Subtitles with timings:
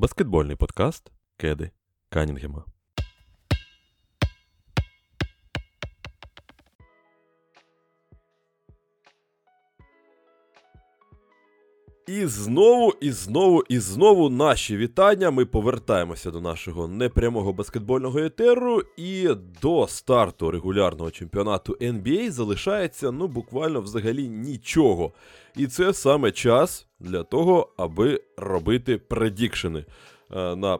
[0.00, 1.70] Баскетбольний подкаст Кеди
[2.08, 2.64] Канінгема.
[12.10, 15.30] І знову, і знову, і знову наші вітання.
[15.30, 18.82] Ми повертаємося до нашого непрямого баскетбольного етеру.
[18.96, 19.28] І
[19.62, 25.12] до старту регулярного чемпіонату NBA залишається ну буквально взагалі нічого.
[25.56, 29.84] І це саме час для того, аби робити предікшени
[30.36, 30.78] е, на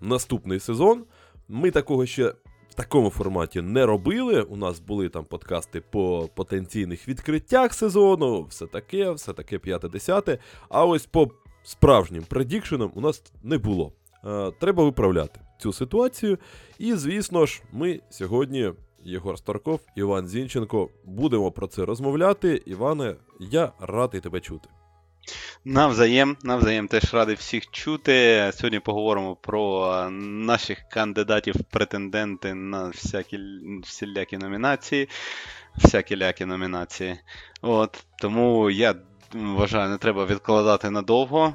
[0.00, 1.04] наступний сезон.
[1.48, 2.34] Ми такого ще
[2.76, 4.42] такому форматі не робили.
[4.42, 10.38] У нас були там подкасти по потенційних відкриттях сезону, все таке, все таке п'яте-десяте.
[10.68, 11.30] А ось по
[11.62, 13.92] справжнім предікшенам у нас не було.
[14.24, 16.38] Е, Треба виправляти цю ситуацію.
[16.78, 18.72] І, звісно ж, ми сьогодні,
[19.04, 22.62] Єгор Старков, Іван Зінченко, будемо про це розмовляти.
[22.66, 24.68] Іване, я радий тебе чути.
[25.64, 28.50] Навзаєм, навзаєм теж радий всіх чути.
[28.54, 33.38] Сьогодні поговоримо про наших кандидатів претенденти на всякі
[33.82, 35.08] всілякі номінації.
[35.76, 37.16] Всякі лякі номінації.
[37.62, 38.94] От, Тому я
[39.32, 41.54] вважаю, не треба відкладати надовго.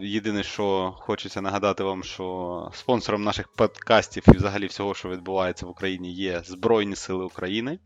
[0.00, 5.70] Єдине, що хочеться нагадати вам, що спонсором наших подкастів і взагалі всього, що відбувається в
[5.70, 7.78] Україні, є Збройні Сили України.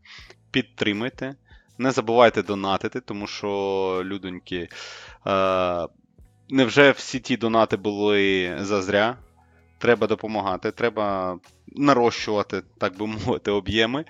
[0.51, 1.35] Підтримуйте.
[1.79, 3.47] Не забувайте донатити, тому що,
[4.05, 4.69] людоньки,
[5.27, 5.87] е,
[6.49, 9.17] невже всі ті донати були зазря?
[9.77, 14.05] Треба допомагати, треба нарощувати, так би мовити, об'єми.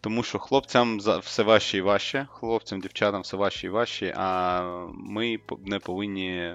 [0.00, 4.62] Тому що хлопцям все важче і важче, хлопцям, дівчатам все важче і важче, а
[4.94, 6.54] ми не повинні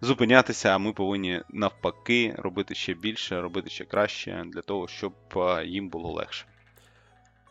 [0.00, 5.12] зупинятися, а ми повинні навпаки робити ще більше, робити ще краще для того, щоб
[5.64, 6.46] їм було легше.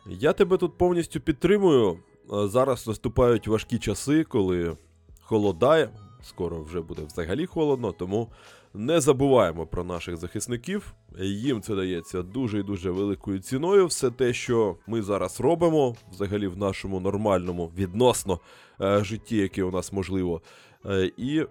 [0.06, 1.98] Я тебе тут повністю підтримую.
[2.28, 4.76] Зараз наступають важкі часи, коли
[5.20, 5.90] холодає,
[6.22, 8.28] скоро вже буде взагалі холодно, тому
[8.74, 10.94] не забуваємо про наших захисників.
[11.20, 13.86] Їм це дається дуже і дуже великою ціною.
[13.86, 18.40] Все те, що ми зараз робимо, взагалі в нашому нормальному відносно
[18.80, 20.42] е, житті, яке у нас можливо.
[20.86, 21.46] Е, і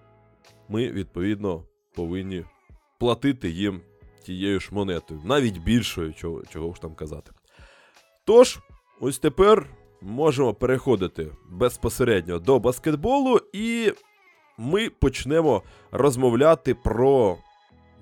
[0.68, 2.44] ми, відповідно, повинні
[2.98, 3.80] платити їм
[4.22, 7.32] тією ж монетою, навіть більшою, чого, чого ж там казати.
[8.30, 8.58] Тож,
[9.00, 9.66] ось тепер
[10.00, 13.92] можемо переходити безпосередньо до баскетболу, і
[14.58, 17.36] ми почнемо розмовляти про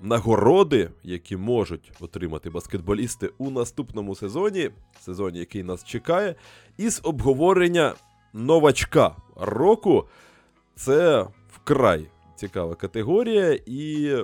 [0.01, 4.69] нагороди, які можуть отримати баскетболісти у наступному сезоні,
[4.99, 6.35] сезоні, який нас чекає,
[6.77, 7.93] із обговорення
[8.33, 10.07] новачка року.
[10.75, 14.15] Це вкрай цікава категорія, і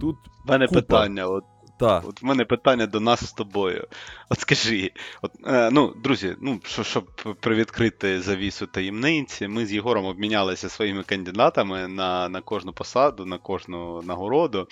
[0.00, 0.16] тут.
[0.46, 0.80] У мене купа.
[0.80, 1.26] питання.
[1.26, 1.44] от
[1.78, 2.04] так.
[2.08, 3.86] От в мене питання до нас з тобою.
[4.28, 4.92] От скажи,
[5.22, 7.04] от, е, ну, друзі, ну, що, щоб
[7.40, 14.02] привідкрити завісу таємниці, ми з Єгором обмінялися своїми кандидатами на на кожну посаду, на кожну
[14.02, 14.68] нагороду.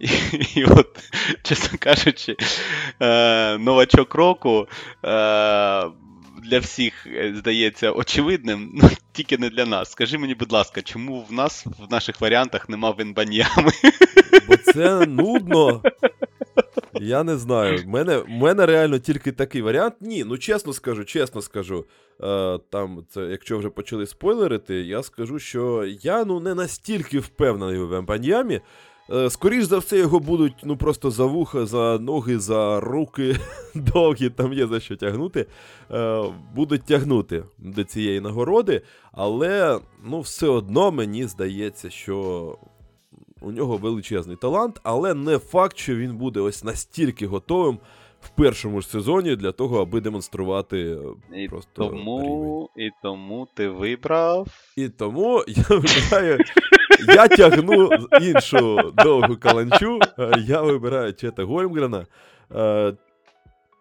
[0.00, 0.08] І,
[0.54, 0.98] і от,
[1.42, 2.36] чесно кажучи,
[3.00, 4.68] е, новачок року.
[5.04, 5.90] Е,
[6.48, 9.90] для всіх е, здається очевидним, ну тільки не для нас.
[9.90, 13.72] Скажи мені, будь ласка, чому в нас в наших варіантах нема винбаньями?
[14.48, 15.82] Бо це нудно.
[17.00, 17.82] Я не знаю.
[17.86, 19.94] У мене мене реально тільки такий варіант.
[20.00, 21.84] Ні, ну чесно скажу, чесно скажу.
[22.22, 27.78] Е, там, це, Якщо вже почали спойлерити, я скажу, що я ну не настільки впевнений
[27.78, 28.60] в Емпаньямі.
[29.12, 33.36] Е, скоріш за все, його будуть ну просто за вуха, за ноги, за руки
[33.74, 35.46] довгі, там є за що тягнути.
[35.90, 36.22] Е,
[36.54, 38.82] будуть тягнути до цієї нагороди,
[39.12, 42.58] але ну все одно мені здається, що
[43.40, 47.78] у нього величезний талант, але не факт, що він буде ось настільки готовим
[48.20, 50.98] в першому ж сезоні для того, аби демонструвати
[51.32, 51.70] е, і просто.
[51.74, 52.88] Тому, рівень.
[52.88, 54.48] І тому ти вибрав.
[54.76, 56.38] І тому я вибираю.
[57.08, 57.90] Я тягну
[58.22, 59.98] іншу довгу каланчу.
[60.18, 62.06] Е, я вибираю Чета Гольмгрена.
[62.54, 62.92] Е,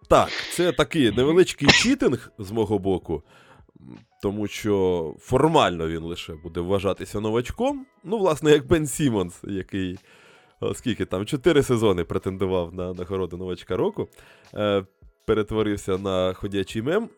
[0.10, 3.24] так, це такий невеличкий cheating з мого боку
[4.22, 7.86] тому що формально він лише буде вважатися новачком.
[8.04, 9.98] Ну, власне, як Бен Сімонс, який
[10.74, 14.08] скільки там чотири сезони претендував на нагороду новачка року,
[14.54, 14.86] е,
[15.26, 17.10] перетворився на ходячий мем.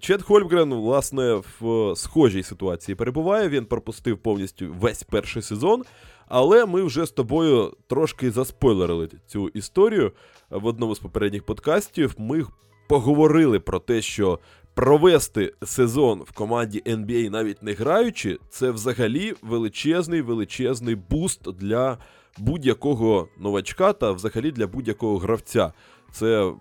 [0.00, 3.48] Чет Хольмгрен, власне, в схожій ситуації перебуває.
[3.48, 5.84] Він пропустив повністю весь перший сезон.
[6.28, 10.12] Але ми вже з тобою трошки заспойлерили цю історію
[10.50, 12.14] в одному з попередніх подкастів.
[12.18, 12.44] Ми
[12.88, 14.38] поговорили про те, що
[14.76, 21.98] провести сезон в команді NBA навіть не граючи, це взагалі величезний величезний буст для
[22.38, 25.72] будь-якого новачка та взагалі для будь-якого гравця.
[26.12, 26.52] Це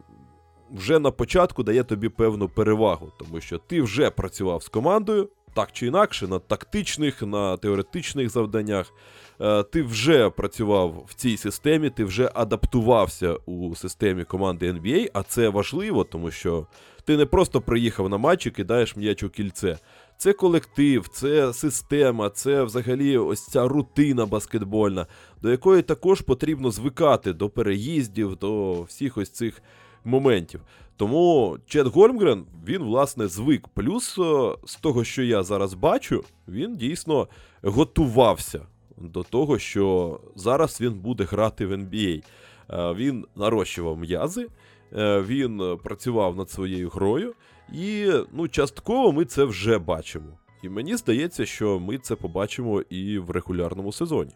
[0.72, 5.72] вже на початку дає тобі певну перевагу, тому що ти вже працював з командою, так
[5.72, 8.94] чи інакше, на тактичних, на теоретичних завданнях.
[9.42, 15.24] Е, Ти вже працював в цій системі, ти вже адаптувався у системі команди NBA, а
[15.24, 16.68] це важливо, тому що
[17.06, 19.78] ти не просто приїхав на матч і кидаєш м'яч у кільце.
[20.18, 25.08] Це колектив, це система, це взагалі ось ця рутина баскетбольна,
[25.42, 29.62] до якої також потрібно звикати до переїздів, до всіх ось цих
[30.06, 30.62] моментів.
[30.98, 33.68] Тому Чет Гольмгрен, він, власне, звик.
[33.68, 37.28] Плюс е, з того, що я зараз бачу, він дійсно
[37.64, 38.62] готувався
[38.98, 42.24] до того, що зараз він буде грати в NBA.
[42.70, 44.48] Е, Він нарощував м'язи,
[44.94, 47.34] е, він працював над своєю грою,
[47.74, 50.38] і ну, частково ми це вже бачимо.
[50.64, 54.32] І мені здається, що ми це побачимо і в регулярному сезоні.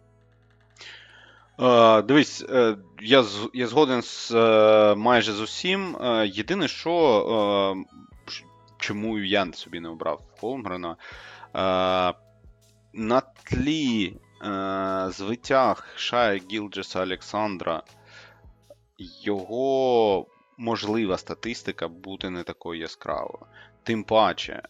[1.61, 5.95] Е, дивись, е, я, я згоден з е, майже з усім.
[5.95, 7.75] Е, єдине, що
[8.77, 10.97] чому я собі не обрав Холмгрена, е,
[12.93, 14.17] на тлі
[15.07, 17.83] звитяг Шая Гілджеса Олександра,
[18.97, 20.25] його
[20.57, 23.45] можлива статистика буде не такою яскравою.
[23.83, 24.61] Тим паче,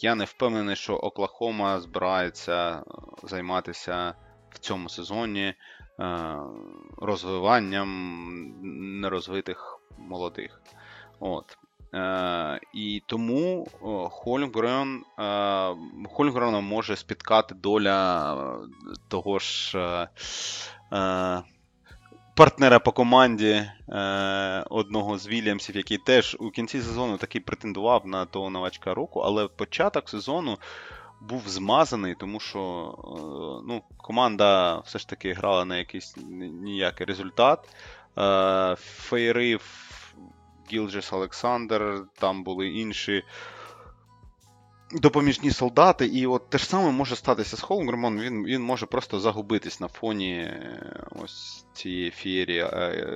[0.00, 2.82] я не впевнений, що Оклахома збирається
[3.22, 4.14] займатися
[4.50, 5.54] в цьому сезоні
[6.96, 7.88] розвиванням
[9.00, 10.60] нерозвитих молодих.
[11.20, 11.58] От.
[11.94, 13.66] Е, і тому
[14.10, 15.74] Хольмгрен, е,
[16.12, 18.68] Хольмгрена може спіткати доля е,
[19.08, 20.08] того ж е,
[20.96, 21.42] е,
[22.36, 23.50] партнера по команді
[23.88, 29.20] е, одного з Вільямсів, який теж у кінці сезону таки претендував на того новачка року,
[29.20, 30.58] але початок сезону
[31.20, 36.16] був змазаний, тому що е, ну, команда все ж таки грала на якийсь
[36.50, 37.68] ніякий результат.
[38.18, 39.62] Е, Фейрив,
[40.72, 43.24] Гілджес Олександр, там були інші
[44.92, 49.20] допоміжні солдати, і от те ж саме може статися з Холмгремом, він, він може просто
[49.20, 53.06] загубитись на фоні е, ось цієї фієрії е,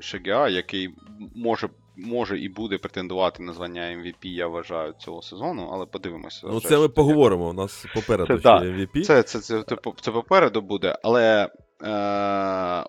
[0.00, 0.94] Шегіа, який
[1.34, 6.46] може, може і буде претендувати на звання MVP, я вважаю, цього сезону, але подивимося.
[6.46, 7.48] Ну, це ми поговоримо.
[7.48, 8.58] У нас попереду Це ще да.
[8.58, 9.02] MVP.
[9.02, 11.48] Це, це, це, це, це попереду буде, але
[11.82, 11.90] е,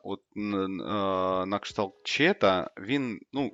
[0.04, 0.42] от, е,
[1.46, 3.52] на кшталт Чета, він ну,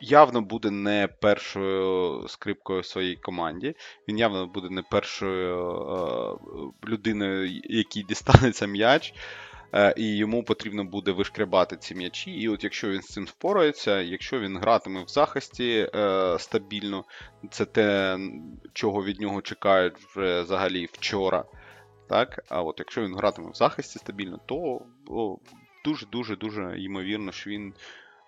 [0.00, 3.74] явно буде не першою скрипкою в своїй команді.
[4.08, 5.70] Він явно буде не першою
[6.84, 9.14] е, людиною, якій дістанеться м'яч.
[9.74, 12.30] Е, І йому потрібно буде вишкребати ці м'ячі.
[12.30, 17.04] І от якщо він з цим впорається, якщо він гратиме в захисті е, стабільно,
[17.50, 18.18] це те,
[18.72, 21.44] чого від нього чекають вже взагалі вчора.
[22.08, 22.44] Так?
[22.48, 24.80] А от якщо він гратиме в захисті стабільно, то
[25.84, 27.74] дуже-дуже дуже ймовірно, що він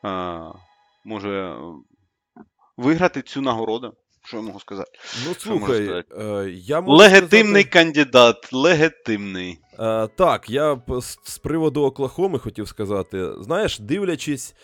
[0.05, 0.41] е,
[1.05, 1.57] може е,
[2.77, 3.95] виграти цю нагороду.
[4.25, 4.91] Що я можу сказати?
[5.27, 6.15] Ну, слухай, сказати?
[6.19, 9.59] е, я можу Легітимний сказати- кандидат, легітимний.
[9.79, 10.83] Е, так, я
[11.25, 13.29] з, приводу Оклахоми хотів сказати.
[13.41, 14.55] Знаєш, дивлячись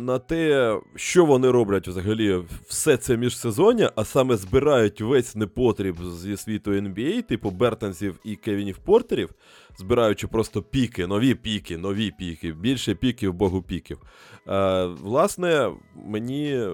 [0.00, 6.36] на те, що вони роблять взагалі все це міжсезоння, а саме збирають весь непотріб зі
[6.36, 9.30] світу NBA, типу Бертонсів і Кевінів Портерів,
[9.78, 13.98] збираючи просто піки, нові піки, нові піки, більше піків, богу піків.
[14.48, 16.68] Е, власне, мені.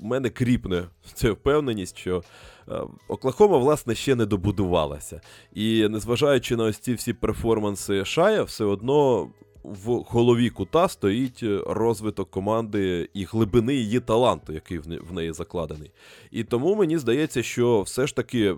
[0.00, 0.84] в мене кріпне
[1.14, 2.22] ця впевненість, що
[2.68, 5.20] е, Оклахома, власне, ще не добудувалася.
[5.52, 9.30] І незважаючи на ось ці всі перформанси Шая, все одно
[9.62, 15.90] в голові кута стоїть е, розвиток команди і глибини її таланту, який в неї закладений.
[16.30, 18.56] І тому мені здається, що все ж таки.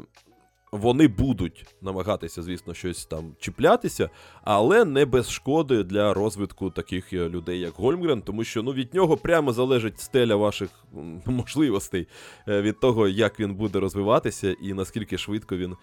[0.72, 4.10] Вони будуть намагатися, звісно, щось там чіплятися,
[4.42, 8.94] але не без шкоди для розвитку таких е, людей, як Гольмгрен, тому що ну, від
[8.94, 10.70] нього прямо залежить стеля ваших
[11.26, 12.06] можливостей
[12.48, 15.76] е, від того, як він буде розвиватися і наскільки швидко він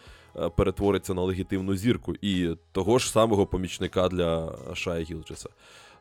[0.56, 5.50] перетвориться на легітимну зірку, і того ж самого помічника для Шая Гілджеса.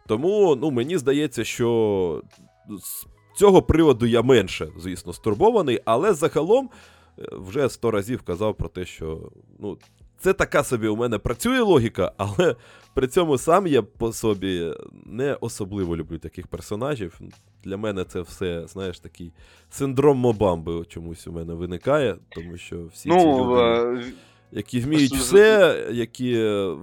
[0.06, 2.22] Тому ну, мені здається, що
[2.68, 3.06] з
[3.38, 6.70] цього приводу я менше, звісно, стурбований, але загалом
[7.18, 9.78] е, вже сто разів казав про те, що ну,
[10.20, 12.56] це така собі у мене працює логіка, але
[12.94, 14.72] при цьому сам я по собі
[15.06, 17.20] не особливо люблю таких персонажів.
[17.64, 19.32] Для мене це все, знаєш, такий
[19.70, 24.12] синдром Мобамби чомусь у мене виникає, тому що всі ці Ну, люди, е,
[24.52, 26.76] які вміють все, які е,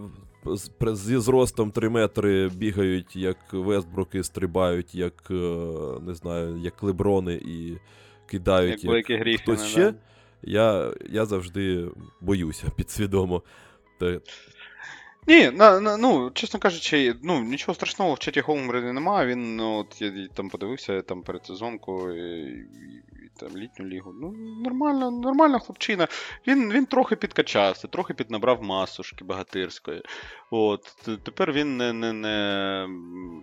[0.94, 5.34] зі зростом 3 метри бігають, як Вестбруки, стрибають, як е,
[6.02, 7.78] не знаю, як Леброни і
[8.28, 9.92] кидають як як, хтось ще.
[9.92, 9.98] да.
[10.42, 11.88] Я, я завжди
[12.22, 13.44] боюся підсвідомо.
[15.28, 19.28] Ні, на, на, ну, чесно кажучи, ну, нічого страшного в чаті Холмгрена немає.
[19.28, 22.68] Він, ну, от я там подивився там перед сезонкою, і,
[23.40, 24.14] там, літню лігу.
[24.22, 24.32] Ну,
[24.64, 26.08] нормально, нормальна хлопчина.
[26.48, 30.02] Він він трохи підкачався, трохи піднабрав масушки багатирської.
[30.52, 32.88] От, Тепер він не не, не,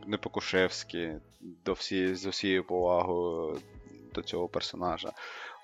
[0.07, 3.59] не Покушевський до всієї, з усією повагою
[4.15, 5.13] до цього персонажа.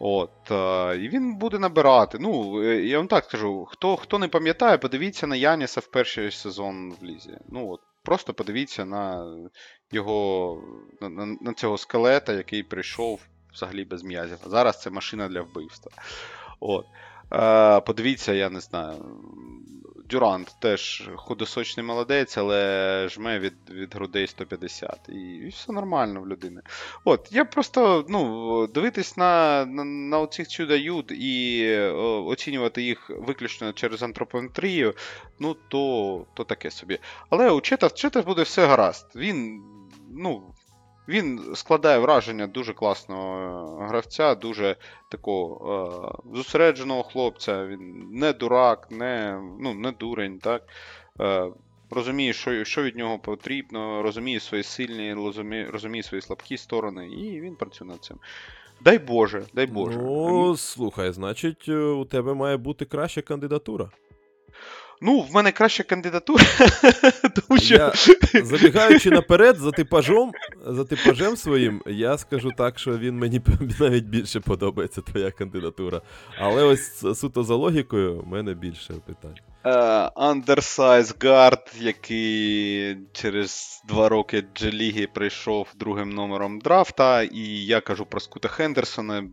[0.02, 0.50] От,
[1.00, 2.18] І він буде набирати.
[2.20, 6.92] Ну, я вам так скажу, хто хто не пам'ятає, подивіться на Яніса в перший сезон
[7.00, 7.38] в Лізі.
[7.48, 9.34] Ну, от, Просто подивіться на
[9.92, 10.58] його
[11.00, 13.20] на, на цього скелета, який прийшов
[13.52, 14.38] взагалі без м'язів.
[14.46, 15.92] Зараз це машина для вбивства.
[16.60, 16.86] От.
[17.32, 19.04] Е, Подивіться, я не знаю.
[20.10, 25.08] Дюрант теж худосочний молодець, але жме від від грудей 150.
[25.08, 26.60] І, і все нормально в людини.
[27.04, 33.72] От, Я просто ну, дивитись на на, на оцих чудо-юд і о, оцінювати їх виключно
[33.72, 34.94] через антропометрію,
[35.38, 36.98] ну, то то таке собі.
[37.30, 39.06] Але у Чета, Чета буде все гаразд.
[39.16, 39.62] Він,
[40.10, 40.54] ну,
[41.10, 44.76] він складає враження дуже класного е, гравця, дуже
[45.08, 47.66] такого е, зосередженого хлопця.
[47.66, 50.38] Він не дурак, не ну, не дурень.
[50.38, 50.62] так.
[51.20, 51.50] Е,
[51.92, 57.40] Розуміє, що що від нього потрібно, розуміє свої сильні, розуміє, розуміє свої слабкі сторони, і
[57.40, 58.16] він працює над цим.
[58.80, 59.98] Дай Боже, дай Боже.
[59.98, 63.90] Ну, слухай, значить, е, у тебе має бути краща кандидатура.
[65.02, 66.44] Ну, в мене краща кандидатура.
[67.48, 67.74] тому що...
[67.74, 67.92] Я,
[68.44, 70.32] Забігаючи наперед, за типажом
[70.66, 73.40] за типажем своїм, я скажу так, що він мені
[73.80, 76.00] навіть більше подобається, твоя кандидатура.
[76.38, 79.36] Але ось суто за логікою, в мене більше питань.
[80.16, 88.06] Undersize uh, Guard, який через два роки Джеліги прийшов другим номером драфта, і я кажу
[88.06, 89.24] про Скута Хендерсона.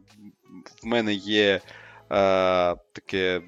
[0.84, 1.62] В мене є
[2.10, 3.42] uh, таке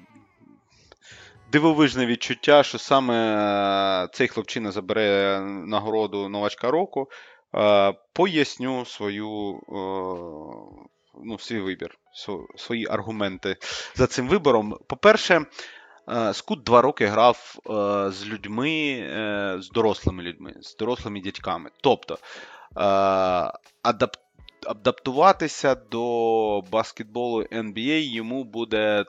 [1.52, 3.14] дивовижне відчуття, що саме
[4.04, 7.08] е, цей хлопчина забере нагороду новачка року.
[7.54, 9.72] Е, поясню свою, е,
[11.24, 11.98] ну, свій вибір,
[12.56, 13.56] свої аргументи
[13.94, 14.78] за цим вибором.
[14.86, 15.44] По-перше,
[16.32, 17.56] Скут два роки грав
[18.12, 19.04] з людьми,
[19.60, 21.70] з дорослими людьми, з дорослими дядьками.
[21.80, 22.18] Тобто
[24.64, 29.04] адаптуватися до баскетболу NBA йому буде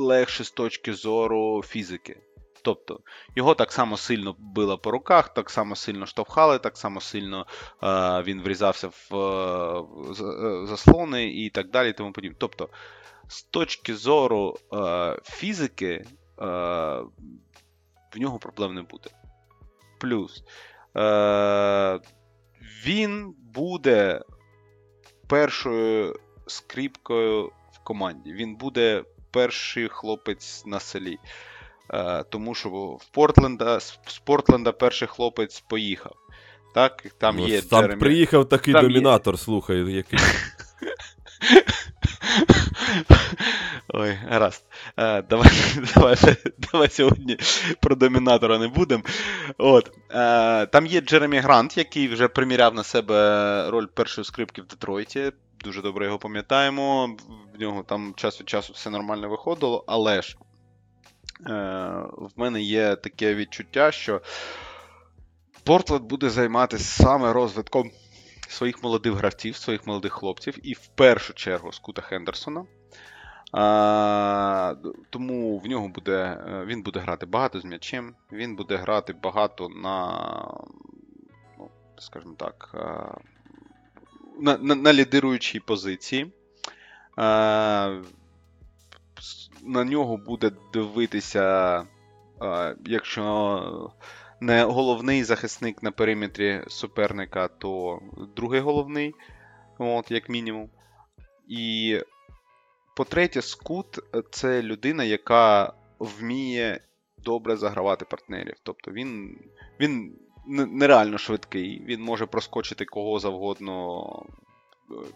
[0.00, 2.20] легше з точки зору фізики.
[2.62, 3.00] Тобто
[3.36, 7.46] його так само сильно било по руках, так само сильно штовхали, так само сильно
[7.82, 11.92] е, він врізався в е, заслони і так далі.
[11.92, 12.36] тому подібне.
[12.40, 12.68] Тобто,
[13.28, 16.04] з точки зору е, фізики, е,
[18.14, 19.10] в нього проблем не буде.
[20.00, 20.42] Плюс
[20.96, 22.00] е,
[22.86, 24.22] він буде
[25.26, 28.32] першою скріпкою в команді.
[28.32, 31.18] Він буде перший хлопець на селі.
[31.94, 36.16] Е, Тому що в Портленда, з Портленда перший хлопець поїхав.
[36.74, 38.00] Так, Там ну, є там Джеремі...
[38.00, 39.38] приїхав такий там домінатор, є...
[39.38, 40.18] слухай, який.
[43.88, 44.64] Ой, гаразд.
[44.96, 45.50] Е, давай
[45.94, 46.16] давай,
[46.72, 47.36] давай сьогодні
[47.80, 49.02] про домінатора не будемо.
[49.58, 54.66] От, е, Там є Джеремі Грант, який вже приміряв на себе роль першої скрипки в
[54.66, 55.32] Детройті
[55.64, 57.16] дуже добре його пам'ятаємо.
[57.54, 60.36] В нього там час від часу все нормально виходило, але ж
[61.46, 61.52] е,
[62.16, 64.20] в мене є таке відчуття, що
[65.64, 67.90] Портленд буде займатися саме розвитком
[68.48, 72.64] своїх молодих гравців, своїх молодих хлопців, і в першу чергу Скута Хендерсона.
[73.52, 74.74] А,
[75.10, 79.68] Тому в нього буде, е, він буде грати багато з м'ячем, він буде грати багато
[79.68, 80.08] на,
[81.58, 83.14] ну, скажімо так, е,
[84.40, 86.22] на на, лідируючій позиції.
[86.22, 86.30] Е,
[89.62, 91.78] На нього буде дивитися,
[92.42, 93.90] е, якщо
[94.40, 98.00] не головний захисник на периметрі суперника, то
[98.36, 99.14] другий головний,
[99.78, 100.70] от, як мінімум.
[101.48, 101.98] І
[102.96, 103.98] по-третє, Скут
[104.30, 106.80] це людина, яка вміє
[107.18, 108.54] добре загравати партнерів.
[108.62, 109.38] Тобто він
[109.80, 110.18] він
[110.50, 114.02] нереально швидкий, він може проскочити кого завгодно.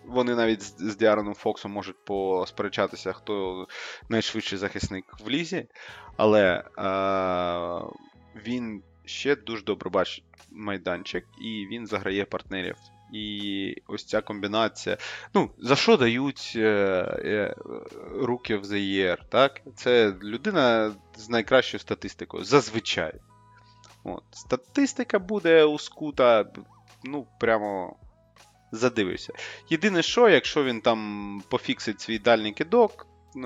[0.07, 3.67] Вони навіть з Діароном Фоксом можуть посперечатися, хто
[4.09, 5.67] найшвидший захисник в лізі,
[6.17, 6.85] але е,
[8.47, 12.77] він ще дуже добре бачить майданчик і він заграє партнерів.
[13.13, 14.97] І ось ця комбінація.
[15.35, 16.69] Ну, за що дають е,
[17.25, 17.55] е,
[18.15, 19.61] руки в year, так?
[19.77, 22.45] Це людина з найкращою статистикою.
[22.45, 23.15] Зазвичай.
[24.05, 24.23] От.
[24.31, 26.45] Статистика буде у скута,
[27.05, 27.97] ну, прямо
[28.73, 29.33] задивишся.
[29.69, 33.07] Єдине, що, якщо він там пофіксить свій дальній кидок,
[33.37, 33.39] е,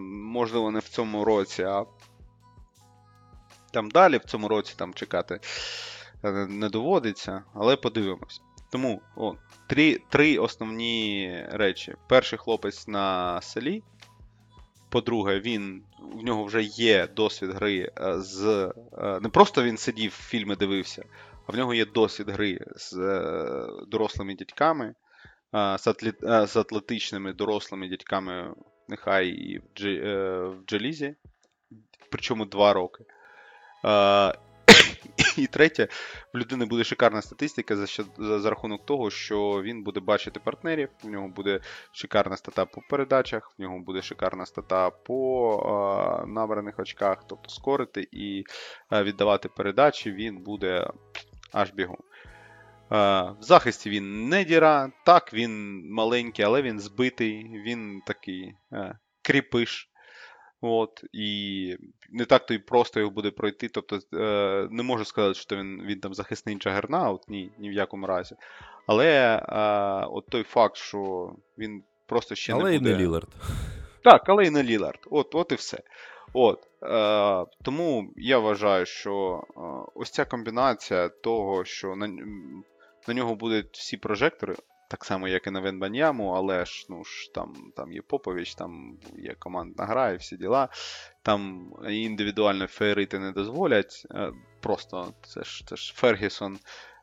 [0.00, 1.84] можливо, не в цьому році, а
[3.70, 5.40] там далі в цьому році там чекати
[6.24, 8.40] е, не доводиться, але подивимось.
[8.70, 9.34] Тому о,
[9.66, 11.94] три, три основні речі.
[12.08, 13.82] Перший хлопець на селі.
[14.96, 18.46] По-друге, він в нього вже є досвід гри е, з.
[18.98, 21.04] е, Не просто він сидів, фільми дивився,
[21.46, 24.94] а в нього є досвід гри з е, дорослими дядьками,
[25.52, 28.54] з, атлет, з атлетичними дорослими дядьками,
[28.88, 31.14] нехай і в Джелізі,
[32.10, 33.04] причому два роки.
[35.36, 35.88] І третє,
[36.34, 37.86] в людини буде шикарна статистика за,
[38.18, 41.60] за, за рахунок того, що він буде бачити партнерів, в нього буде
[41.92, 48.08] шикарна стата по передачах, в нього буде шикарна стата по е, набраних очках, тобто скорити
[48.12, 48.44] і
[48.92, 50.90] е, віддавати передачі він буде
[51.52, 51.98] аж бігом.
[52.90, 59.90] В захисті він не діра, так, він маленький, але він збитий, він такий е, кріпиш.
[60.60, 61.76] От, і
[62.10, 63.68] не так то і просто його буде пройти.
[63.68, 68.06] Тобто е, не можу сказати, що він, він там захисний джагернаут, ні, ні в якому
[68.06, 68.34] разі.
[68.86, 73.28] Але е, от той факт, що він просто ще Але не і не Лілард.
[74.04, 75.00] Так, але і не Лілард.
[75.10, 75.78] От, от і все.
[76.32, 79.60] От, е, тому я вважаю, що е,
[79.94, 82.08] ось ця комбінація того, що на,
[83.08, 84.56] на нього будуть всі прожектори,
[84.88, 88.98] так само, як і на Венбаньяму, але ж, ну, ж там, там є Попович, там
[89.18, 90.68] є командна гра і всі діла.
[91.22, 94.06] Там індивідуально фейрити не дозволять.
[94.10, 96.58] Е, просто це ж, це ж Фергюсон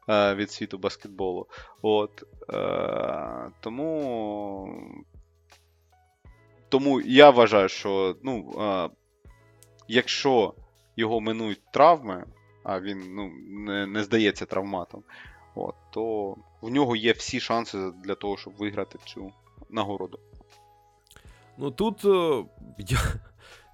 [0.09, 1.47] е, від світу баскетболу.
[1.81, 2.23] От,
[2.53, 4.93] е, тому
[6.69, 8.53] тому я вважаю, що ну,
[9.87, 10.53] якщо
[10.95, 12.25] його минують травми,
[12.63, 15.03] а він ну, не, не здається травматом,
[15.55, 19.31] от, то в нього є всі шанси для того, щоб виграти цю
[19.69, 20.19] нагороду.
[21.57, 22.45] Ну тут е,
[22.77, 22.99] я,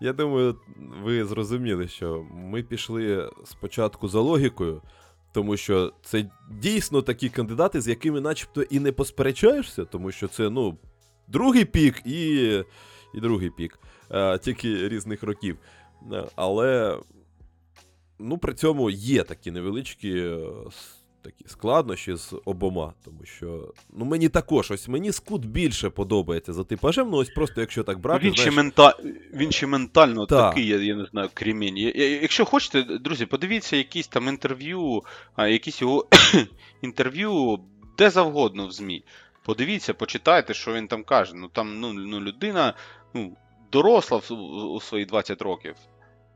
[0.01, 0.55] я думаю,
[1.03, 4.81] ви зрозуміли, що ми пішли спочатку за логікою,
[5.33, 10.50] тому що це дійсно такі кандидати, з якими начебто і не посперечаєшся, тому що це,
[10.50, 10.77] ну,
[11.27, 12.45] другий пік і,
[13.13, 13.79] і другий пік,
[14.11, 15.57] е, тільки різних років.
[16.13, 17.00] Е, Але
[18.20, 20.37] ну, при цьому є такі невеличкі
[21.22, 26.64] такі складнощі з обома, тому що ну, мені також, ось мені скут більше подобається за
[26.64, 28.25] типажем, ну ось просто якщо так брати.
[28.27, 28.98] він, ще мента...
[29.34, 30.50] він ще ментально Так.
[30.50, 31.29] такий, я, я не знаю,
[31.75, 35.03] я- Якщо хочете, друзі, подивіться якісь там інтерв'ю,
[35.36, 36.08] а, якісь його
[36.82, 37.60] інтерв'ю
[38.00, 39.03] де завгодно в ЗМІ.
[39.44, 41.32] Подивіться, почитайте, що він там каже.
[41.36, 42.74] Ну там ну, ну, людина
[43.14, 43.38] ну,
[43.72, 44.34] доросла в,
[44.74, 45.75] у свої 20 років.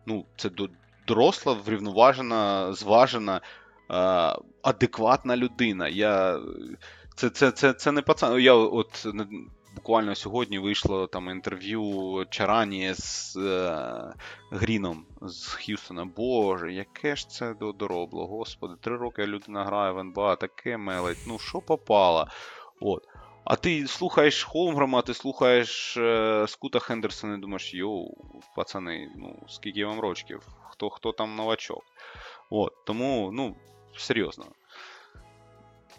[0.05, 0.69] Ну, це до-
[1.07, 3.41] доросла, врівноважена, зважена,
[4.61, 5.87] адекватна людина.
[5.87, 6.39] Я...
[7.15, 8.41] Це, це, це, це не пацан.
[8.41, 9.05] Я от
[9.75, 14.13] буквально сьогодні вийшло там інтерв'ю Чарані з е,
[14.51, 16.05] Гріном з Х'юстона.
[16.05, 21.39] Боже, яке ж це доробло, господи, три роки людина грає в НБА, таке мелить, ну
[21.39, 22.27] що попало.
[22.81, 23.07] От.
[23.45, 28.07] А ти слухаєш Холмграма, ти слухаєш е, Скута Хендерсона і думаєш, йоу,
[28.55, 31.83] пацани, ну скільки вам рочків, хто, хто там новачок.
[32.49, 33.55] От, тому, ну,
[33.97, 34.45] серйозно.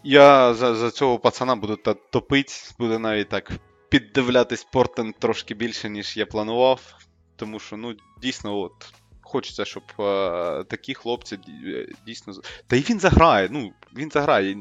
[0.03, 1.75] Я за, за цього пацана буду
[2.11, 3.51] топить, буду навіть так
[3.89, 6.95] піддивлятись Портленд трошки більше, ніж я планував.
[7.35, 12.33] Тому що, ну, дійсно, от, хочеться, щоб е, такі хлопці е, дійсно.
[12.67, 14.57] Та й він заграє, ну, він заграє.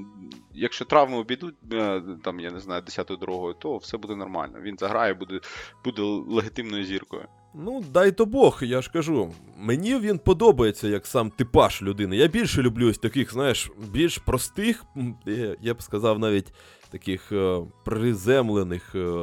[0.55, 4.61] Якщо травми обійдуть, е, там, я не знаю, 10-ю дорогою, то все буде нормально.
[4.61, 5.40] Він заграє, буде,
[5.85, 7.29] буде легітимною зіркою.
[7.55, 9.33] Ну, дай то Бог, я ж кажу.
[9.59, 12.17] Мені він подобається як сам типаж людини.
[12.17, 14.85] Я більше люблю ось таких, знаєш, більш простих,
[15.27, 16.53] я, я б сказав, навіть
[16.90, 19.23] таких е, приземлених е,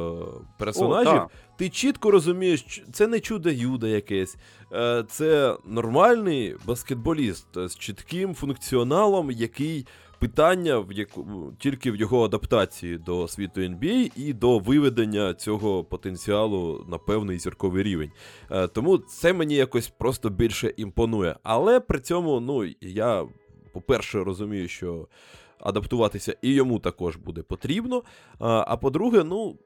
[0.58, 1.12] персонажів.
[1.12, 1.28] О.
[1.56, 4.36] Ти чітко розумієш, це не чудо юда якесь,
[4.72, 9.86] е, це нормальний баскетболіст е, з чітким функціоналом, який
[10.22, 16.86] питання в яку, тільки в його адаптації до світу NBA і до виведення цього потенціалу
[16.88, 18.10] на певний зірковий рівень.
[18.50, 21.36] Е, Тому це мені якось просто більше імпонує.
[21.42, 23.24] Але при цьому, ну, я,
[23.72, 25.08] по-перше, розумію, що
[25.60, 28.02] адаптуватися і йому також буде потрібно.
[28.38, 29.58] А, а по-друге, ну,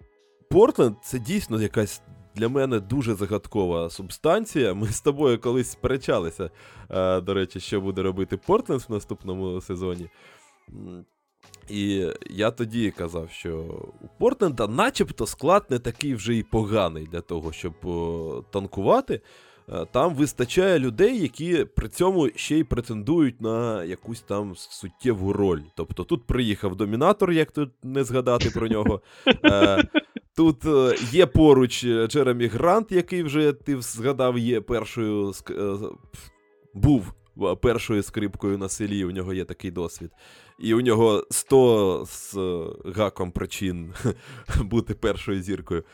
[0.51, 2.03] Портленд це дійсно якась.
[2.35, 4.75] Для мене дуже загадкова субстанція.
[4.75, 6.51] Ми з тобою колись сперечалися,
[6.91, 10.09] е, до речі, що буде робити Портленд в наступному сезоні.
[11.69, 13.59] І я тоді казав, що
[14.01, 17.73] у Портленда начебто склад не такий вже і поганий для того, щоб
[18.51, 19.21] танкувати.
[19.69, 25.61] Е, Там вистачає людей, які при цьому ще й претендують на якусь там суттєву роль.
[25.77, 29.01] Тобто тут приїхав домінатор, як тут не згадати про нього.
[29.45, 29.85] Е,
[30.37, 35.33] Тут е, є поруч Джеремі Грант, який вже ти згадав, є першою
[36.75, 37.13] був
[37.63, 40.11] першою скрипкою на селі, у нього є такий досвід.
[40.59, 43.95] І у нього 100 з е, гаком причин
[44.61, 45.85] бути першою зіркою.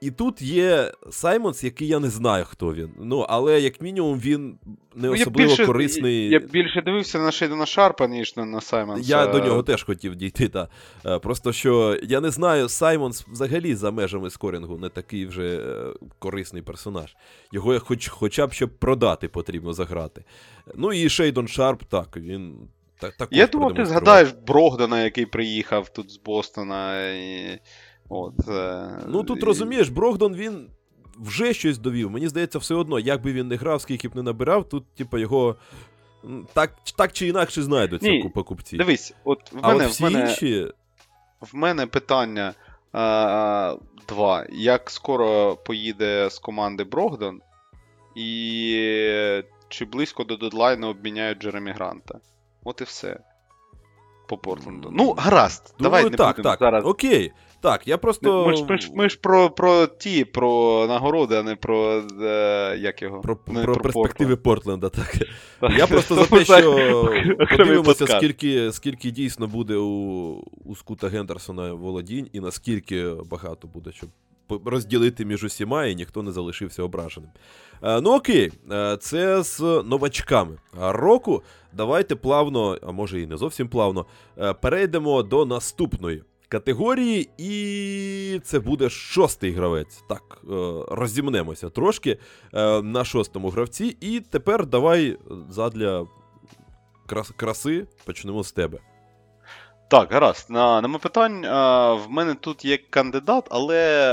[0.00, 2.90] І тут є Саймонс, який я не знаю, хто він.
[3.00, 4.58] Ну, але як мінімум він
[4.94, 6.28] не Ну, я особливо більше, корисний.
[6.28, 9.10] Я більше дивився на Шейдена Шарпа, ніж на, на Саймонса.
[9.10, 10.48] Я до нього теж хотів дійти.
[10.48, 10.68] Та.
[11.06, 15.94] Е, Просто що я не знаю, Саймонс взагалі за межами скорінгу не такий вже е,
[16.18, 17.16] корисний персонаж.
[17.52, 20.24] Його хоч, хоча б щоб продати потрібно заграти.
[20.74, 22.56] Ну і Шейдон Шарп, так, він.
[23.00, 27.10] та- також Я думав, ти згадаєш Брогдана, який приїхав тут з Бостона.
[27.10, 27.58] І...
[28.08, 30.70] От, е, Ну тут і- розумієш, Брогдон він
[31.18, 32.10] вже щось довів.
[32.10, 35.18] Мені здається, все одно, як би він не грав, скільки б не набирав, тут, типу,
[35.18, 35.56] його.
[36.52, 38.76] Так, так чи інакше знайдуться Ні, Ні, покупці.
[38.76, 40.72] Дивись, от в а мене, от всі в мене, інші.
[41.40, 42.54] в мене питання
[42.92, 43.76] а,
[44.08, 44.46] два.
[44.50, 47.40] Як скоро поїде з команди Брогдон,
[48.16, 52.18] і чи близько до дедлайну обміняють Джеремі Гранта?
[52.64, 53.20] От і все.
[54.28, 54.90] По Портленду.
[54.92, 55.74] Ну, гаразд.
[55.78, 56.58] Думаю, давай не так, будемо так.
[56.58, 56.84] зараз.
[56.84, 57.32] Окей.
[57.60, 58.46] Так, я просто.
[58.46, 62.02] Ми ж, ми, ж, ми ж про, про ті, про нагороди, а не про.
[62.22, 63.20] Е, як його?
[63.20, 65.16] Про, Не про перспективи Портленда, так.
[65.76, 67.12] Я просто за те, що
[67.56, 74.10] подивимося, скільки, скільки дійсно буде у, у Скута Гендерсона володінь, і наскільки багато буде, щоб
[74.64, 77.30] розділити між усіма, і ніхто не залишився ображеним.
[77.82, 80.58] Е, ну окей, е, це з новачками.
[80.80, 84.06] Року давайте плавно, а може і не зовсім плавно,
[84.38, 86.22] е, перейдемо до наступної.
[86.50, 90.04] Категорії, і це буде шостий гравець.
[90.08, 90.42] Так,
[90.88, 92.18] розімнемося трошки
[92.82, 93.96] на шостому гравці.
[94.00, 96.06] І тепер давай задля
[97.36, 98.78] краси почнемо з тебе.
[99.88, 100.50] Так, гаразд.
[100.50, 101.44] На, нема питань.
[101.44, 104.12] А, в мене тут є кандидат, але,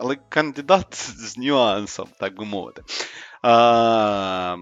[0.00, 2.82] але кандидат з нюансом, так би мовити.
[3.42, 4.56] А,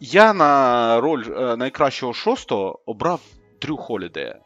[0.00, 3.20] я на роль е, найкращого шостого обрав
[3.60, 4.40] Дрю Холідея.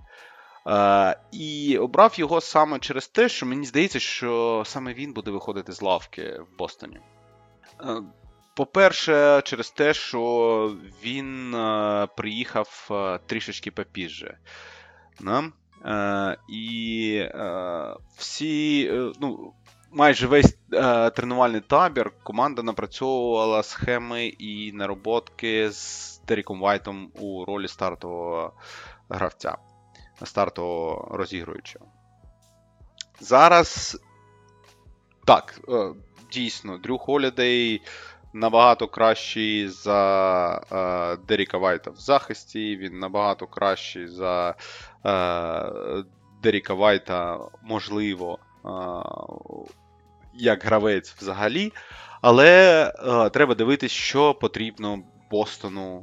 [1.33, 5.83] І обрав його саме через те, що мені здається, що саме він буде виходити з
[5.83, 6.99] лавки в Бостоні.
[7.81, 8.03] Е,
[8.57, 14.39] По-перше, через те, що він е, приїхав е, трішечки попізже.
[15.21, 15.45] Да?
[15.85, 17.29] Е, і
[18.17, 18.91] всі,
[19.21, 19.53] ну,
[19.93, 20.59] майже весь
[21.17, 28.53] тренувальний табір команда напрацьовувала схеми і нароботки з Деріком Вайтом у ролі стартового
[29.09, 29.57] гравця,
[30.25, 31.87] стартового розігруючого.
[33.21, 33.99] Зараз
[35.25, 35.61] так,
[36.33, 37.83] дійсно, Дрю Холідей
[38.37, 44.55] набагато кращий за е, Деріка Вайта в захисті, він набагато кращий за
[45.07, 46.05] е,
[46.43, 48.69] Деріка Вайта, можливо, е,
[50.35, 51.73] як гравець взагалі.
[52.23, 52.93] Але
[53.33, 55.99] треба дивитись, що потрібно Бостону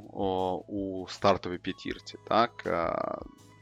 [0.67, 2.17] у стартовій п'ятірці.
[2.27, 2.51] Так?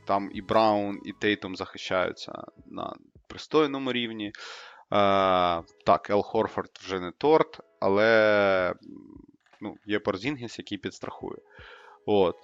[0.08, 2.32] Там і Браун, і Тейтом захищаються
[2.66, 2.94] на
[3.28, 4.32] пристойному рівні.
[4.92, 8.74] Так, Ел Хорфорд вже не торт, але
[9.62, 11.38] ну, є Порзінгіс, який підстрахує.
[12.06, 12.36] От.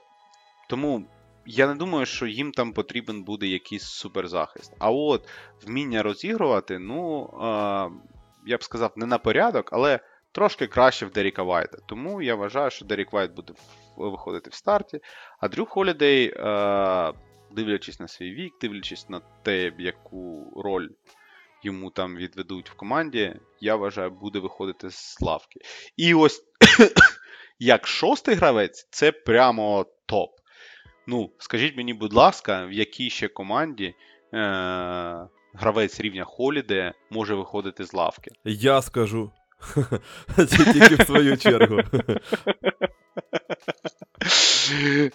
[0.70, 1.08] Тому
[1.46, 4.74] я не думаю, що їм там потрібен буде якийсь суперзахист.
[4.80, 5.28] А от
[5.66, 7.30] вміння розігрувати, ну,
[8.46, 10.00] я б сказав, не на порядок, але
[10.32, 11.78] трошки краще в Деріка Вайта.
[11.86, 13.54] Тому я вважаю, що Дерік Вайт буде
[13.98, 15.00] виходити в старті.
[15.40, 16.34] А Дрю Холідей,
[17.52, 20.90] дивлячись на свій вік, дивлячись на те, яку роль
[21.64, 25.60] йому там відведуть в команді, я вважаю, буде виходити з лавки.
[25.98, 26.42] І ось
[27.60, 30.30] як шостий гравець, це прямо топ.
[31.08, 33.86] Ну, скажіть мені, будь ласка, в якій ще команді
[34.34, 38.32] е- гравець рівня Холіде може виходити з лавки?
[38.44, 39.32] Я скажу.
[40.38, 41.80] Ті- Тільки в свою чергу.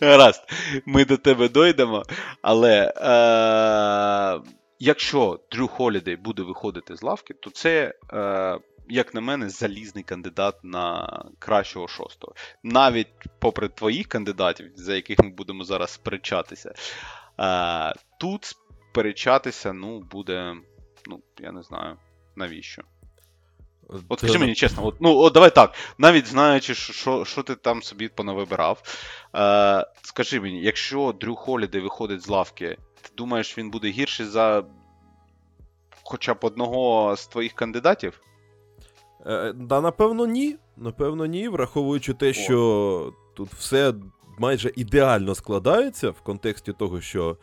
[0.00, 0.42] Гаразд,
[0.86, 2.02] ми до тебе дойдемо.
[2.42, 9.48] Але е- якщо Дрю Холідей буде виходити з лавки, то це, е- як на мене,
[9.48, 12.34] залізний кандидат на кращого шостого.
[12.62, 16.74] Навіть попри твоїх кандидатів, за яких ми будемо зараз сперечатися,
[17.40, 20.54] е- тут сперечатися, ну, буде,
[21.06, 21.96] ну, я не знаю,
[22.36, 22.82] навіщо.
[24.08, 27.82] От скажи мені чесно, от, ну от давай так, навіть знаючи, що, що, ти там
[27.82, 28.82] собі понавибирав,
[29.34, 34.64] е, скажи мені, якщо Дрю Холідей виходить з лавки, ти думаєш, він буде гірший за
[36.04, 38.20] хоча б одного з твоїх кандидатів?
[39.26, 40.56] Е, Да, напевно, ні.
[40.76, 43.94] Напевно, ні, враховуючи те, що тут все
[44.38, 47.36] майже ідеально складається в контексті того, що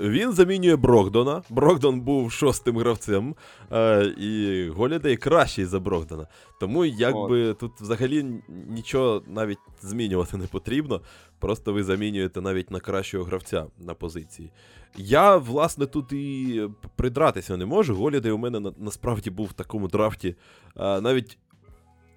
[0.00, 1.42] Він замінює Брогдона.
[1.50, 3.34] Брогдон був шостим гравцем,
[3.72, 6.26] е, і Голідей кращий за Брогдона.
[6.60, 11.00] Тому якби тут взагалі нічого навіть змінювати не потрібно.
[11.38, 14.52] Просто ви замінюєте навіть на кращого гравця на позиції.
[14.96, 16.62] Я, власне, тут і
[16.96, 17.94] придратися не можу.
[17.94, 20.36] Голідей у мене на, насправді був в такому драфті
[20.76, 21.38] е, навіть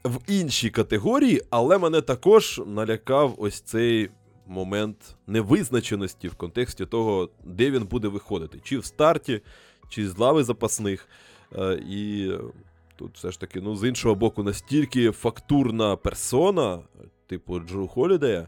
[0.03, 4.09] в іншій категорії, але мене також налякав ось цей
[4.53, 9.41] момент невизначеності в контексті того, де він буде виходити, чи в старті,
[9.89, 11.07] чи з лави запасних.
[11.55, 12.31] Е, І
[12.95, 16.79] тут все ж таки, ну, з іншого боку, настільки фактурна персона,
[17.27, 18.47] типу Джру Холідея, е,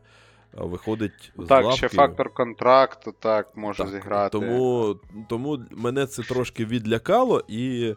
[0.53, 1.77] виходить з Так, лавки.
[1.77, 4.39] ще фактор контракту, так, може Так, зіграти.
[4.39, 4.95] Тому,
[5.29, 7.93] тому мене це трошки відлякало і.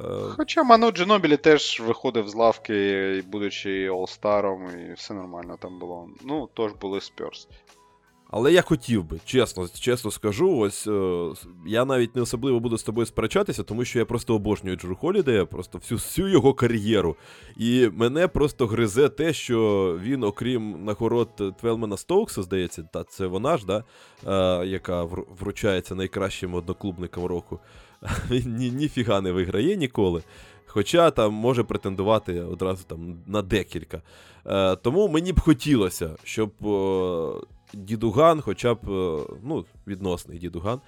[0.00, 0.04] Е,
[0.36, 6.08] Хоча Ману Джинобілі теж виходив з лавки, будучи All-Старом, і все нормально там було.
[6.24, 7.48] Ну, тож були Спёрс.
[8.36, 11.28] Але я хотів би, чесно, чесно скажу, ось е,
[11.66, 15.44] я навіть не особливо буду з тобою сперечатися, тому що я просто обожнюю Джру Холідея,
[15.44, 17.16] просто всю, всю його кар'єру.
[17.56, 23.56] І мене просто гризе те, що він, окрім нагород Твелмена Стоукса, здається, та це вона
[23.56, 23.84] ж, да,
[24.26, 25.04] е, яка
[25.40, 27.60] вручається найкращим одноклубникам року.
[28.30, 30.22] Він ні, ніфіга не виграє ніколи.
[30.66, 34.02] Хоча там може претендувати одразу там на декілька.
[34.46, 40.80] Е, тому мені б хотілося, щоб е, дідуган, хоча б е, ну, відносний дідуган,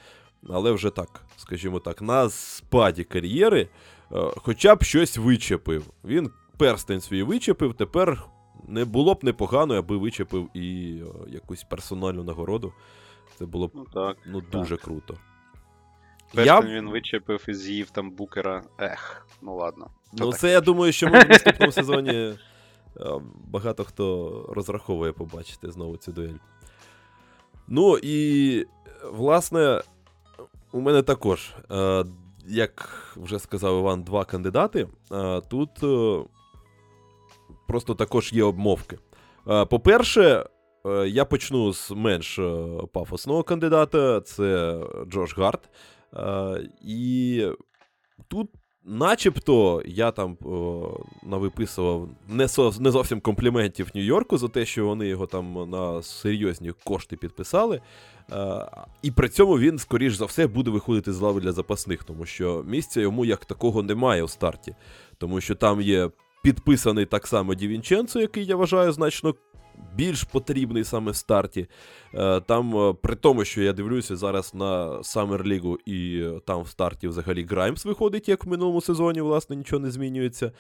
[0.48, 3.68] але вже так, скажімо так, на спаді кар'єри,
[4.12, 5.84] е, хоча б щось вичепив.
[6.04, 8.24] Він перстень свій вичепив, тепер
[8.68, 12.72] не було б непогано, аби вичепив і е, якусь персональну нагороду.
[13.38, 14.16] Це було б Ну так.
[14.26, 15.14] ну, дуже круто.
[16.34, 18.62] Першим він вичепив і з'їв там букера.
[18.78, 19.90] Ех, ну ладно.
[20.12, 20.40] Ну, так.
[20.40, 22.34] це я думаю, що може в наступному сезоні е,
[23.44, 26.38] багато хто розраховує побачити знову цю дуель.
[27.68, 28.66] Ну і,
[29.12, 29.82] власне,
[30.72, 32.04] у мене також, е,
[32.46, 34.88] як вже сказав Іван, два кандидати.
[35.12, 35.70] Е, Тут
[37.66, 38.98] просто також є обмовки.
[39.44, 40.46] По-перше,
[41.06, 42.40] я почну з менш
[42.92, 45.68] пафосного кандидата, це Джош Гарт.
[46.16, 47.46] Е, І
[48.28, 48.48] тут
[48.88, 52.48] Начебто я там о, навиписував не,
[52.90, 57.80] зовсім компліментів Нью-Йорку за те, що вони його там на серйозні кошти підписали.
[58.32, 58.66] Е,
[59.02, 62.64] і при цьому він, скоріш за все, буде виходити з лави для запасних, тому що
[62.66, 64.74] місця йому як такого немає у старті.
[65.18, 66.10] Тому що там є
[66.42, 69.34] підписаний так само Ді Вінченцо, який я вважаю значно
[69.94, 71.66] більш потрібний саме в старті.
[72.14, 76.62] Е, Там, е, при тому, що я дивлюся зараз на Summer League, і е, там
[76.62, 80.52] в старті взагалі Граймс виходить, як в минулому сезоні, власне, нічого не змінюється.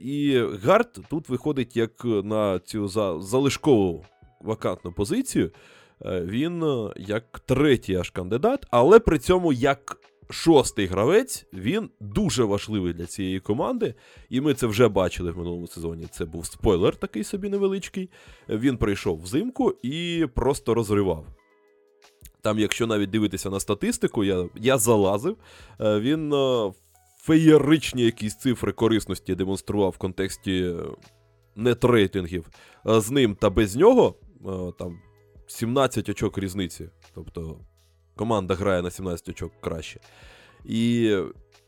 [0.00, 2.88] І Гард тут виходить як на цю
[3.22, 4.04] залишкову
[4.40, 5.50] вакантну позицію.
[6.04, 9.98] Він як третій аж кандидат, але при цьому як
[10.30, 13.94] шостий гравець він дуже важливий для цієї команди.
[14.28, 16.06] І ми це вже бачили в минулому сезоні.
[16.10, 18.10] Це був спойлер такий собі невеличкий.
[18.48, 21.26] Він прийшов взимку і просто розривав.
[22.42, 25.36] Там, якщо навіть дивитися на статистику, я, я залазив,
[25.80, 26.72] е, він е,
[27.18, 30.74] феєричні якісь цифри корисності демонстрував в контексті е,
[31.56, 32.48] нетрейтингів
[32.84, 34.14] з ним та без нього.
[34.78, 34.98] Там
[35.46, 36.88] 17 очок різниці.
[37.14, 37.58] Тобто
[38.16, 40.00] команда грає на 17 очок краще.
[40.64, 41.16] І,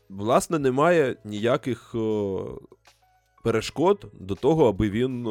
[0.09, 1.95] власне, немає ніяких
[3.43, 5.27] перешкод до того, аби він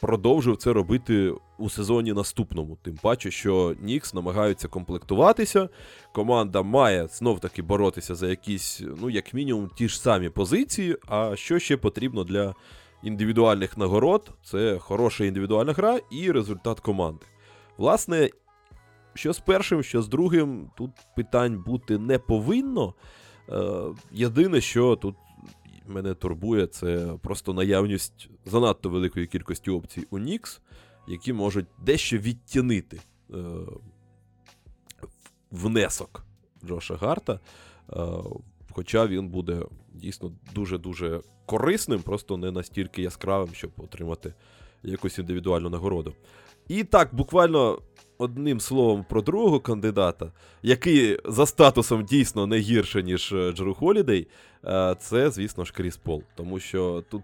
[0.00, 2.78] продовжив це робити у сезоні наступному.
[2.82, 5.68] Тим паче, що Нікс намагаються комплектуватися.
[6.14, 10.96] Команда має знов-таки боротися за якісь, ну, як мінімум, ті ж самі позиції.
[11.08, 12.54] А що ще потрібно для
[13.02, 14.30] індивідуальних нагород?
[14.44, 17.26] Це хороша індивідуальна гра і результат команди.
[17.76, 18.30] Власне,
[19.14, 22.94] що з першим, що з другим, тут питань бути не повинно.
[23.48, 25.16] Е, єдине, що тут
[25.86, 30.60] мене турбує, це просто наявність занадто великої кількості опцій у Nix,
[31.08, 33.34] які можуть дещо відтінити е,
[35.50, 36.24] внесок
[36.64, 37.40] Джоша Гарта.
[37.92, 37.96] Е,
[38.70, 39.62] хоча він буде
[39.94, 44.34] дійсно дуже-дуже корисним, просто не настільки яскравим, щоб отримати
[44.82, 46.14] якусь індивідуальну нагороду.
[46.68, 47.78] І так, буквально
[48.20, 54.26] одним словом про другого кандидата, який за статусом дійсно не гірше, ніж е, Джеру Холідей,
[54.64, 56.22] е, це, звісно ж, Кріс Пол.
[56.36, 57.22] Тому що тут,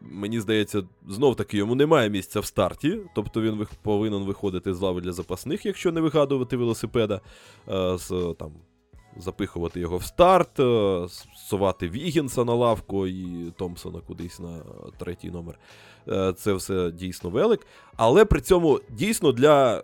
[0.00, 5.00] мені здається, знов таки йому немає місця в старті, тобто він повинен виходити з лави
[5.00, 7.20] для запасних, якщо не вигадувати велосипеда,
[7.68, 8.52] е, з там.
[9.16, 10.60] Запихувати його в старт,
[11.48, 14.60] сувати Вігінса на лавку і Томпсона кудись на
[14.98, 15.58] третій номер.
[16.36, 17.66] Це все дійсно велик.
[17.96, 19.82] Але при цьому дійсно для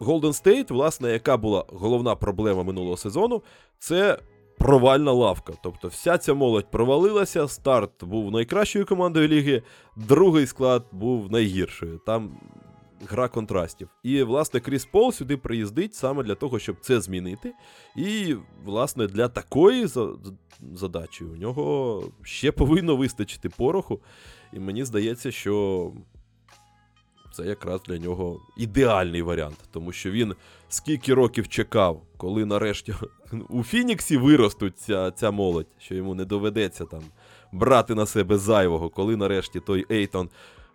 [0.00, 3.42] Golden State, власне, яка була головна проблема минулого сезону,
[3.78, 4.18] це
[4.58, 5.52] провальна лавка.
[5.62, 9.62] Тобто вся ця молодь провалилася, старт був найкращою командою ліги,
[9.96, 12.00] другий склад був найгіршою.
[12.06, 12.38] Там
[13.08, 13.88] гра контрастів.
[14.02, 17.52] І, власне, Кріс Пол сюди приїздить саме для того, щоб це змінити.
[17.96, 19.86] І, власне, для такої
[20.72, 24.00] задачі у нього ще повинно вистачити пороху.
[24.52, 25.92] І мені здається, що
[27.34, 30.34] це якраз для нього ідеальний варіант, тому що він
[30.68, 32.94] скільки років чекав, коли нарешті
[33.48, 37.02] у Фініксі виростуть ця, ця молодь, що йому не доведеться там
[37.52, 40.28] брати на себе зайвого, коли нарешті той Ейтон.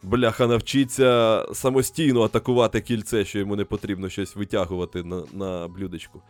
[0.03, 6.21] Бляха навчиться самостійно атакувати кільце, що йому не потрібно щось витягувати на, на блюдечку.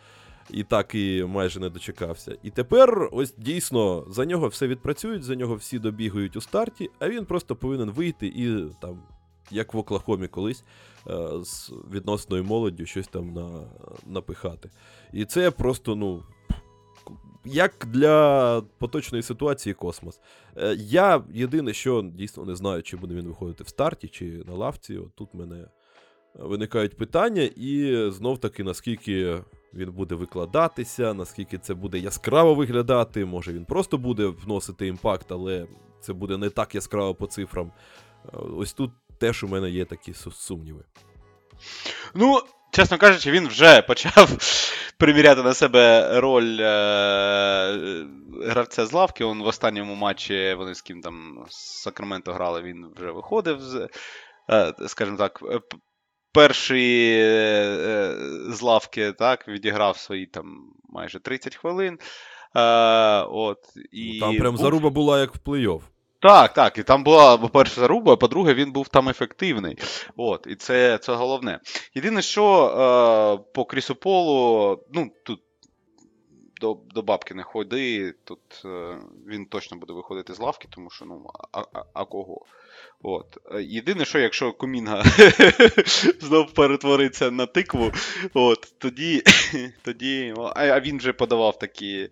[0.50, 2.38] І так і майже не дочекався.
[2.44, 7.10] І тепер, ось дійсно, за нього все відпрацюють, за нього всі добігають у старті, а
[7.10, 9.02] він просто повинен вийти і там,
[9.52, 10.64] як в Оклахомі колись,
[11.08, 13.64] е, з відносною молоддю щось там на,
[14.06, 14.70] напихати.
[15.14, 16.24] І це просто, ну.
[17.46, 20.20] Як для поточної ситуації космос.
[20.58, 24.54] Е, Я єдине, що дійсно не знаю, чи буде він виходити в старті, чи на
[24.54, 24.98] лавці.
[24.98, 25.68] От тут мене
[26.36, 29.42] виникають питання, і знов таки, наскільки
[29.74, 33.26] він буде викладатися, наскільки це буде яскраво виглядати.
[33.26, 35.68] Може він просто буде вносити імпакт, але
[36.02, 37.72] це буде не так яскраво по цифрам.
[38.26, 40.84] Е, Ось тут теж у мене є такі сумніви.
[42.14, 44.30] Ну, чесно кажучи, він вже почав
[44.98, 48.06] приміряти на себе роль е-
[48.44, 49.24] гравця з лавки.
[49.24, 53.88] Он в останньому матчі вони з ким там з Сакраменто грали, він вже виходив з,
[54.52, 55.60] е, скажімо так, е,
[56.34, 58.16] перший е,
[58.50, 62.00] з лавки так, відіграв свої там майже 30 хвилин.
[62.56, 62.62] Е,
[63.22, 63.60] от,
[63.92, 65.82] і Ну, Там прям був- заруба була як в плей-офф.
[66.20, 66.78] Так, так.
[66.78, 69.78] І там була, по-перше, заруба, а по-друге, він був там ефективний.
[70.16, 71.60] От, і це, це головне.
[71.96, 75.40] Єдине, що е, по Крісу Полу, ну, тут
[76.62, 81.06] до, до бабки не ходи, тут е, він точно буде виходити з лавки, тому що,
[81.06, 82.46] ну, а, а, а кого?
[83.02, 83.38] От.
[83.52, 85.04] Е, Єдине, що якщо Комінга
[86.20, 87.92] знов перетвориться на тикву,
[88.34, 89.24] от, тоді,
[89.82, 92.10] тоді а, він вже подавав такі,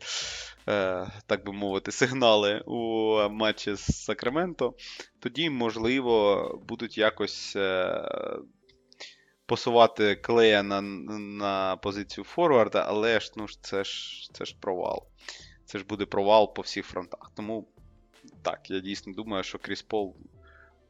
[1.25, 4.73] так би мовити, сигнали у матчі з Сакраменто,
[5.19, 8.01] тоді, можливо, будуть якось е,
[9.45, 15.07] посувати клея на, на позицію форварда, але ж, ну, це, ж, це ж провал.
[15.65, 17.31] Це ж буде провал по всіх фронтах.
[17.35, 17.67] Тому
[18.41, 20.15] так, я дійсно думаю, що Кріс Пол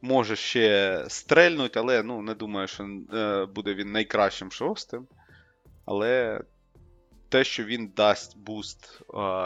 [0.01, 5.07] може ще стрельнуть, але ну, не думаю, що е, буде він найкращим шостим.
[5.85, 6.41] Але
[7.29, 9.01] те, що він дасть буст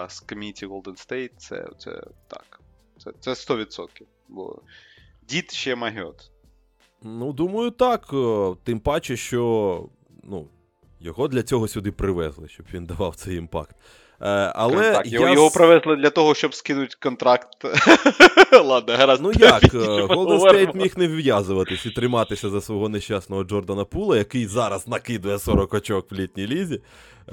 [0.09, 2.61] з коміті Golden State, це, це так.
[3.03, 3.87] Це, це 100%.
[4.27, 4.61] Бо
[5.27, 6.31] дід ще магіот.
[7.03, 8.09] Ну, думаю, так.
[8.13, 9.89] е, Тим паче, що
[10.23, 10.47] ну,
[10.99, 13.75] його для цього сюди привезли, щоб він давав цей impact.
[14.23, 17.47] Е, але так, я його, привезли для того, щоб скинути контракт.
[18.63, 19.21] Ладно, гаразд.
[19.23, 20.39] Ну як, е, Golden.
[20.39, 25.73] State міг не вв'язуватись і триматися за свого нещасного Джордана Пула, який зараз накидує 40
[25.73, 26.81] очок в літній лізі.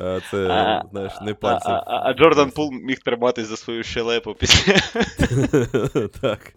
[0.01, 1.73] Е, Це, А, знаєш, не пальцем.
[1.73, 4.73] а, а Джордан Пул міг триматись за свою щелепу після.
[6.21, 6.53] Так.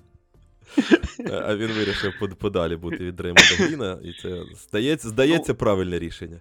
[1.31, 6.37] А він вирішив подалі бути від Дреймонда Гріна, і це здається, здається правильне рішення.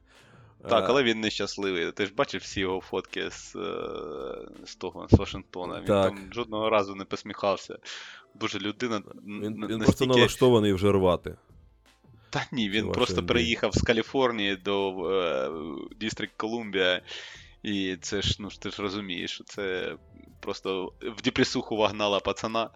[0.68, 1.92] Так, Е, але він нещасливий.
[1.92, 3.88] Ти ж бачив всі його фотки з, е,
[4.64, 5.79] з того, з Вашингтона.
[5.79, 6.09] Він Так.
[6.09, 7.79] там жодного разу не посміхався.
[8.35, 9.03] Боже, людина.
[9.27, 11.37] Він, він просто налаштований вже рвати.
[12.31, 15.51] Та ні, він Ваша просто переїхав з Каліфорнії до е,
[16.01, 17.03] Дістрикт Колумбія.
[17.62, 19.94] І це ж, ну ти ж розумієш, що це
[20.40, 22.70] просто в депресуху вагнала пацана.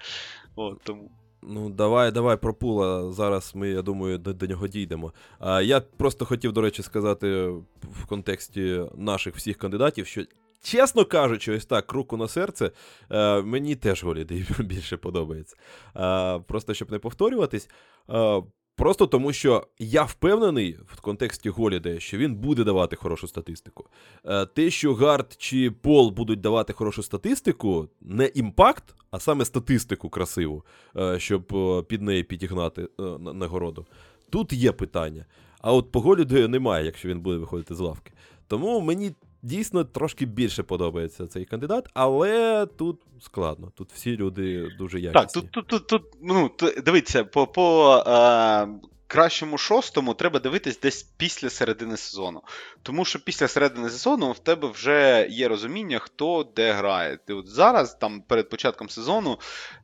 [0.56, 1.10] От, тому.
[1.48, 3.12] Ну, давай, давай про Пула.
[3.12, 5.12] Зараз ми, я думаю, до, до нього дійдемо.
[5.38, 7.46] А, я просто хотів, до речі, сказати
[7.82, 10.22] в контексті наших всіх кандидатів, що,
[10.62, 12.70] чесно кажучи, ось так, руку на серце,
[13.10, 15.56] е, мені теж Голідей більше подобається.
[15.96, 17.68] Е, просто щоб не повторюватись.
[18.10, 18.42] Е,
[18.76, 23.86] Просто тому, що я впевнений в контексті Голідея, що він буде давати хорошу статистику.
[24.24, 30.08] Е, Те, що Гард чи Пол будуть давати хорошу статистику, не impact, а саме статистику
[30.08, 30.64] красиву,
[30.96, 33.86] е, щоб е, під неї підігнати нагороду.
[34.30, 35.26] Тут є питання.
[35.60, 38.12] А от по Голідею немає, якщо він буде виходити з лавки.
[38.48, 39.14] Тому мені
[39.44, 43.72] дійсно трошки більше подобається цей кандидат, але тут складно.
[43.74, 45.22] Тут всі люди дуже якісні.
[45.22, 46.50] Так, тут, тут, тут, тут ну,
[46.84, 48.68] дивіться, по, по е,
[49.06, 52.42] кращому шостому треба дивитись десь після середини сезону.
[52.82, 57.16] Тому що після середини сезону в тебе вже є розуміння, хто де грає.
[57.16, 59.38] Ти от зараз, там перед початком сезону,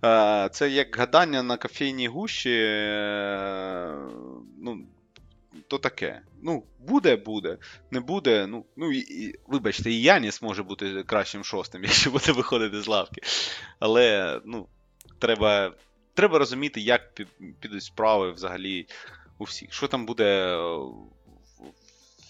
[0.05, 2.51] е, це як гадання на кофейній гущі.
[2.51, 3.97] Е,
[4.59, 4.79] ну,
[5.69, 6.21] то таке.
[6.43, 7.59] Ну, буде, буде.
[7.91, 8.47] Не буде.
[8.47, 12.87] Ну, ну і, і, вибачте, і Яніс може бути кращим шостим, якщо буде виходити з
[12.87, 13.21] лавки.
[13.79, 14.67] Але, ну,
[15.19, 15.73] треба,
[16.15, 17.15] треба розуміти, як
[17.61, 18.87] підуть справи взагалі
[19.39, 19.73] у всіх.
[19.73, 20.93] Що там буде е, в,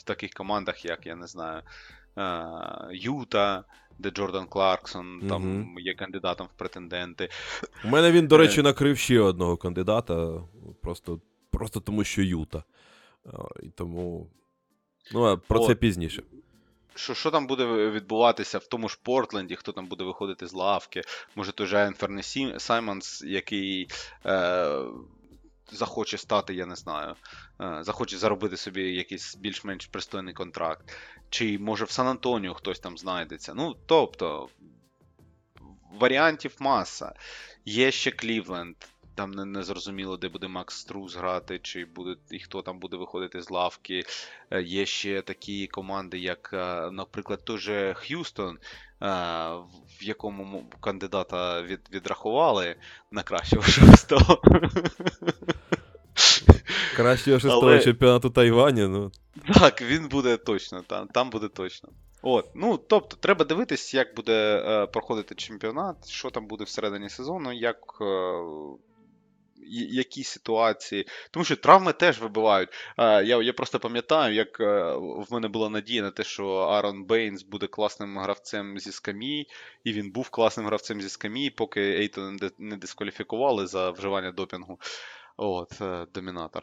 [0.01, 1.63] в таких командах, як, я не знаю,
[2.19, 2.43] е,
[2.93, 3.65] Юта,
[3.99, 5.79] де Джордан Кларксон там Мгм.
[5.79, 7.29] є кандидатом в претенденти.
[7.85, 8.39] У мене він, до Е.
[8.39, 10.43] речі, накрив ще одного кандидата,
[10.83, 12.65] просто, просто тому, що Юта.
[13.63, 14.31] І тому.
[15.13, 16.23] Ну, а про це пізніше.
[16.95, 21.03] Що, що там буде відбуватися в тому ж Портленді, хто там буде виходити з лавки?
[21.35, 22.23] Може, той же Енферне
[22.59, 23.89] Саймонс, який
[24.27, 24.85] е,
[25.73, 27.15] захоче стати, я не знаю,
[27.61, 30.97] е, захоче заробити собі якийсь більш-менш пристойний контракт.
[31.31, 33.55] Чи може в Сан-Антоніо хтось там знайдеться.
[33.55, 34.49] Ну, тобто,
[35.93, 37.13] варіантів маса.
[37.65, 38.77] Є ще Клівленд.
[39.21, 42.97] Там не, не зрозуміло, де буде Макс Струс грати, чи буде і хто там буде
[42.97, 44.05] виходити з лавки.
[44.51, 48.59] Е, Є ще такі команди, як, е, наприклад, той же Х'юстон, е,
[50.01, 52.77] в якому кандидата від, відрахували
[53.11, 54.43] на кращого шостого.
[56.97, 59.13] Кращого шестого Але- чемпіонату Тайваня, ну.
[59.55, 61.89] Так, він буде точно, там, там буде точно.
[62.23, 67.53] От, ну тобто, треба дивитись, як буде е, проходити чемпіонат, що там буде всередині сезону,
[67.53, 67.99] як.
[68.01, 68.87] Е,
[69.71, 71.07] які ситуації.
[71.31, 72.69] Тому що травми теж вибивають.
[72.99, 77.05] Е, я, я просто пам'ятаю, як е, в мене була надія на те, що Аарон
[77.05, 79.47] Бейнс буде класним гравцем зі скам'ї,
[79.85, 84.79] і він був класним гравцем зі скам'ї, поки Ейтон не- дискваліфікували за вживання допінгу.
[85.37, 86.63] От, е, домінатор.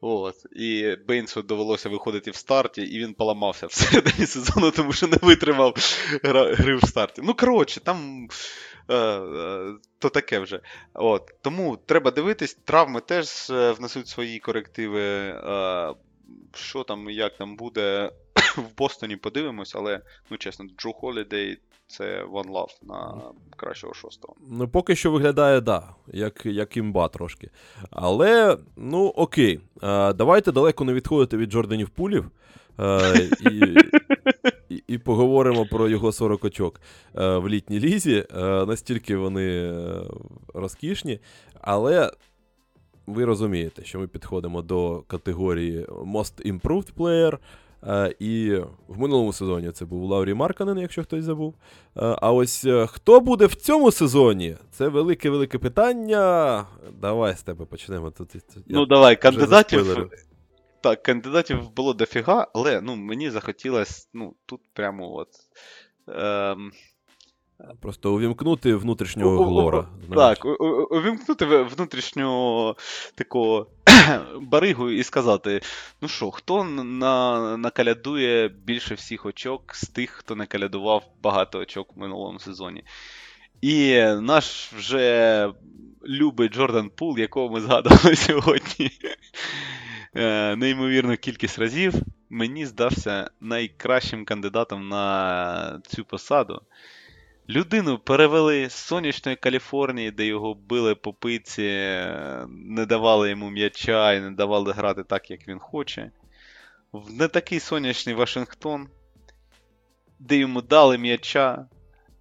[0.00, 0.34] От.
[0.56, 5.74] І Бейнсу довелося виходити в старті, і він поламався всередині сезону, тому що не витримав
[6.24, 7.22] гри в старті.
[7.24, 8.28] Ну, коротше, там
[9.98, 10.60] то таке вже.
[10.94, 11.34] От.
[11.42, 15.00] Тому треба дивитись, травми теж е, внесуть свої корективи.
[15.00, 15.94] Е,
[16.54, 18.12] що там, як там буде
[18.56, 23.22] в Бостоні, подивимось, але, ну чесно, Джо Холідей це One Love на
[23.56, 24.34] кращого шостого.
[24.48, 27.50] Ну, поки що виглядає, да, як, як імба трошки.
[27.90, 29.60] Але, ну, окей.
[30.14, 32.30] Давайте далеко не відходити від Джорданів пулів.
[32.80, 33.76] е, і,
[34.68, 36.80] і, і поговоримо про його 40 очок
[37.16, 38.24] е, в літній лізі.
[38.36, 40.02] Е, настільки вони е,
[40.54, 41.18] розкішні.
[41.60, 42.10] Але
[43.06, 47.38] ви розумієте, що ми підходимо до категорії Most Improved Player.
[47.86, 48.54] Е, і
[48.88, 51.54] в минулому сезоні це був Лаурі Марканен, якщо хтось забув.
[51.96, 54.56] Е, А ось хто буде в цьому сезоні?
[54.70, 56.64] Це велике-велике питання.
[57.00, 58.10] Давай з тебе почнемо.
[58.10, 60.10] Тут, тут, Ну, давай, кандидатів.
[60.80, 65.28] Так, кандидатів було дофіга, але ну, мені захотілося, ну, тут прямо от.
[66.08, 66.72] Ем,
[67.80, 69.88] Просто увімкнути внутрішнього глора.
[70.14, 70.44] Так,
[70.90, 72.76] увімкнути внутрішнього
[73.14, 73.66] такого
[74.40, 75.60] баригу і сказати:
[76.02, 81.98] ну що, хто на, накалядує більше всіх очок з тих, хто накалядував багато очок в
[81.98, 82.84] минулому сезоні.
[83.60, 85.52] І наш вже
[86.06, 88.90] любий Джордан Пул, якого ми згадували сьогодні,
[90.56, 91.94] неймовірну кількість разів,
[92.30, 96.62] мені здався найкращим кандидатом на цю посаду.
[97.50, 104.12] Людину перевели з сонячної Каліфорнії, де його били по пиці, е, не давали йому м'яча
[104.12, 106.10] і не давали грати так, як він хоче.
[106.92, 108.88] В не такий сонячний Вашингтон,
[110.18, 111.66] де йому дали м'яча,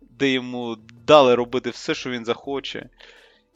[0.01, 0.77] де йому
[1.07, 2.89] дали робити все, що він захоче.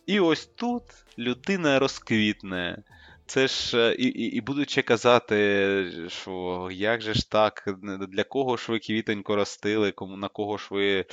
[0.06, 0.84] І ось тут
[1.18, 2.84] людина розквітне.
[3.32, 7.76] Це ж е, і, і, і будуть ще казати, що як же ж так,
[8.10, 11.06] для кого ж ви квітенько ростили, кому, на кого ж ви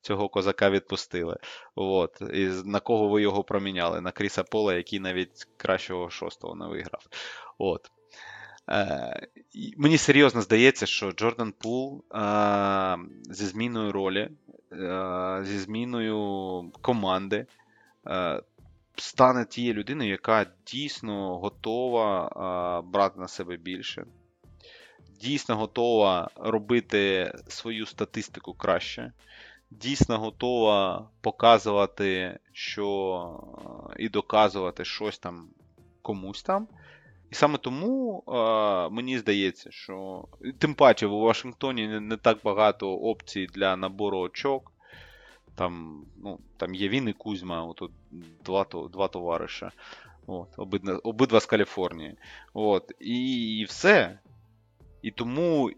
[0.00, 1.36] цього козака відпустили.
[1.74, 2.22] От.
[2.34, 4.00] І на кого ви його проміняли?
[4.00, 7.06] На Кріса Пола, який навіть кращого шостого не виграв.
[7.58, 7.90] От.
[8.70, 9.26] Е,
[9.76, 12.98] мені серйозно здається, що Джордан Пул е,
[13.30, 14.30] зі зміною ролі,
[14.72, 17.46] е, зі зміною команди
[18.06, 18.42] е,
[18.96, 24.06] стане тією людиною, яка дійсно готова брати на себе більше,
[25.20, 29.12] дійсно готова робити свою статистику краще,
[29.70, 33.40] дійсно готова показувати, що
[33.96, 35.48] і доказувати щось там
[36.02, 36.68] комусь там.
[37.30, 38.32] І саме тому е,
[38.88, 40.24] мені здається, що
[40.58, 44.73] тим паче у Вашингтоні не, не так багато опцій для набору очок.
[45.54, 47.92] Там, ну, там є він і Кузьма, отут
[48.44, 49.72] два, два товариша.
[50.26, 52.16] От, обидва, обидва з Каліфорнії.
[52.54, 54.18] От, і, і все.
[55.02, 55.70] І тому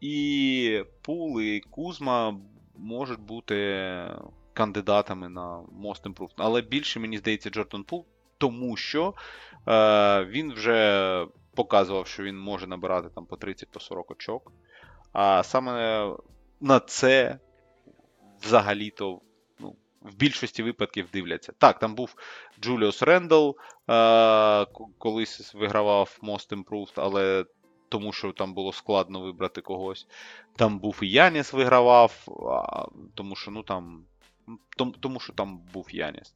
[0.00, 2.36] і Пул, і Кузма
[2.76, 3.84] можуть бути
[4.52, 6.34] кандидатами на Most Improved.
[6.36, 8.06] Але більше, мені здається, Джордан Пул
[8.40, 9.14] тому що
[9.68, 14.52] е, він вже показував, що він може набирати там по 30-40 очок.
[15.12, 16.06] А саме
[16.60, 17.38] на це
[18.42, 19.20] взагалі-то
[19.58, 21.52] ну, в більшості випадків дивляться.
[21.58, 22.14] Так, там був
[22.60, 23.50] Джуліус Рендл,
[23.90, 24.66] е-
[24.98, 27.44] колись вигравав Most Improved, але
[27.88, 30.06] тому що там було складно вибрати когось.
[30.56, 34.04] Там був і Яніс вигравав, а, тому що ну там.
[34.76, 36.34] Тому, тому що там був Яніс.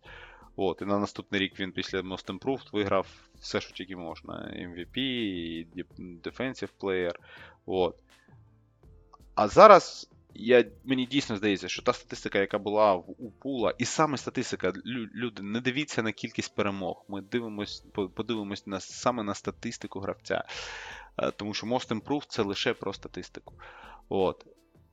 [0.57, 3.07] От, І на наступний рік він після Most Improved виграв
[3.40, 4.34] все, що тільки можна.
[4.57, 4.96] MVP,
[5.98, 7.14] Defensive Player.
[7.66, 7.96] От.
[9.34, 13.85] А зараз я, мені дійсно здається, що та статистика, яка була в, у Пула, і
[13.85, 14.72] саме статистика,
[15.14, 17.05] люди, не дивіться на кількість перемог.
[17.09, 20.45] Ми дивимось, подивимось на, саме на статистику гравця.
[21.18, 23.55] Е, тому що Most Improved це лише про статистику.
[24.09, 24.47] От.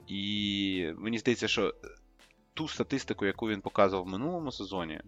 [0.07, 1.75] І мені здається, що
[2.53, 5.01] ту статистику, яку він показував в минулому сезоні,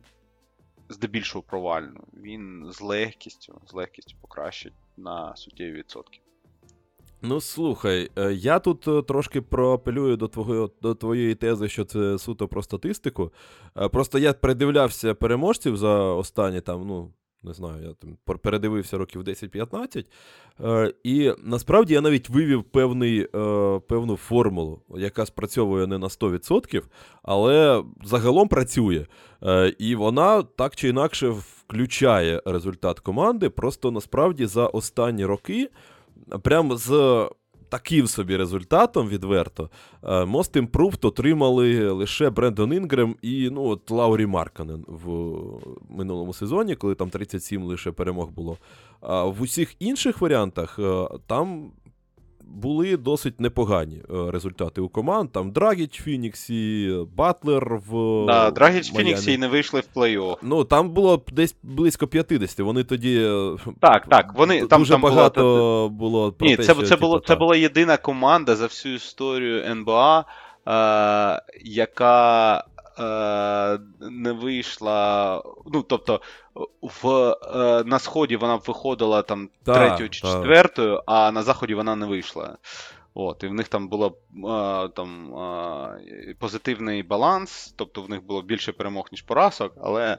[0.89, 6.21] здебільшого провальну, він з легкістю, з легкістю покращить на суттєві відсотки.
[7.25, 12.17] Ну, слухай, е, я тут е, трошки проапелюю до твого, до твоєї тези, що це
[12.17, 13.31] суто про статистику.
[13.77, 17.11] Е, просто я придивлявся переможців за останні там, ну,
[17.43, 20.05] не знаю, я там передивився років 10-15.
[21.03, 23.27] І насправді я навіть вивів певний,
[23.87, 26.83] певну формулу, яка спрацьовує не на 100%,
[27.23, 29.05] але загалом працює.
[29.79, 33.49] І вона так чи інакше включає результат команди.
[33.49, 35.69] Просто насправді за останні роки
[36.41, 37.29] прямо з
[37.73, 39.69] таким собі результатом відверто
[40.03, 45.07] е, Most Improved отримали лише Брендон Інгрем і ну, от Лаурі Марканен в
[45.89, 48.57] минулому сезоні, коли там 37 лише перемог було.
[49.01, 51.71] А в усіх інших варіантах е, там
[52.47, 55.31] були досить непогані е, результати у команд.
[55.31, 58.25] Там Драгіч Фініксі, Батлер в.
[58.25, 60.37] Да, Драгіч Фініксі і не вийшли в плей-офф.
[60.41, 62.59] Ну, там було десь близько 50.
[62.59, 63.19] Вони тоді.
[63.19, 64.33] Е, так, так.
[64.35, 65.89] Вони, там, Дуже там багато було.
[65.89, 68.95] було про Ні, те, це, що, це, типу, було, це була єдина команда за всю
[68.95, 70.25] історію НБА,
[70.67, 72.63] е, яка
[72.99, 75.41] е, не вийшла.
[75.65, 76.21] Ну, тобто,
[76.81, 82.05] в, е, на сході вона виходила там третьою чи четвертою, а на заході вона не
[82.05, 82.57] вийшла.
[83.15, 83.89] От, І в них там
[84.47, 85.33] а, там,
[86.39, 90.17] позитивний баланс, тобто в них було більше перемог, ніж поразок, але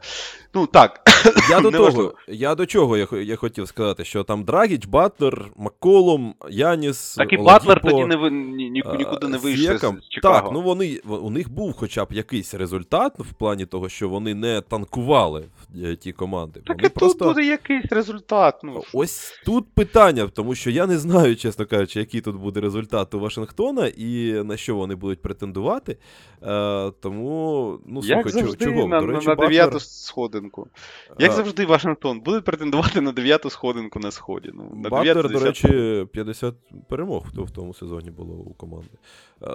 [0.55, 1.01] ну так.
[1.51, 6.35] Я до того, я до чого я я хотів сказати, що там Драгіч, Батлер, Макколум,
[6.51, 7.15] Яніс.
[7.15, 10.35] Так і Батлер тоді не, ні, ні, нікуди не вийшли з Чикаго.
[10.35, 14.35] Так, ну вони, у них був хоча б якийсь результат в плані того, що вони
[14.35, 15.45] не танкували
[15.85, 16.61] е, ті команди.
[16.67, 17.19] Так вони і просто...
[17.19, 18.61] тут буде якийсь результат.
[18.63, 18.83] Ну.
[18.93, 23.21] Ось тут питання, тому що я не знаю, чесно кажучи, який тут буде результат результату
[23.21, 25.97] Вашингтона і на що вони будуть претендувати.
[26.43, 28.89] Е, Тому, ну, слухай, завжди, чого?
[28.89, 30.69] На, До речі, на дев'яту сходинку.
[31.19, 31.35] Як а...
[31.35, 34.51] завжди, Вашингтон буде претендувати на дев'яту сходинку на сході.
[34.55, 36.55] Ну, на Батлер, до речі, 50
[36.89, 38.99] перемог в тому сезоні було у команди.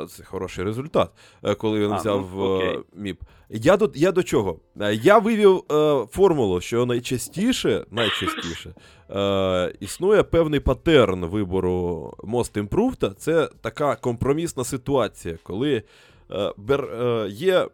[0.09, 1.11] Це хороший результат,
[1.43, 3.23] е, коли він а, взяв ну, МІП.
[3.49, 4.59] Я до я до чого?
[4.81, 8.73] Е, я вивів е, формулу, що найчастіше найчастіше
[9.09, 13.13] е, існує певний патерн вибору Most Improved.
[13.13, 15.83] Це така компромісна ситуація, коли
[16.31, 17.67] е, бер, е, є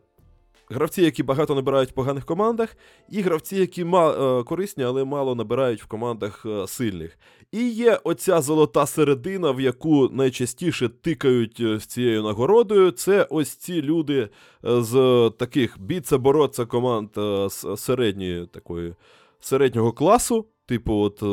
[0.75, 2.77] гравці, які багато набирають в поганих командах,
[3.09, 7.17] і гравці, які ма, е, корисні, але мало набирають в командах е, сильних.
[7.51, 12.91] І є оця золота середина, в яку найчастіше тикають е, з цією нагородою.
[12.91, 14.29] Це ось ці люди
[14.63, 17.09] з таких біца бороться команд
[17.47, 18.93] з середньої такої
[19.39, 20.45] середнього класу.
[20.67, 21.23] Типу, от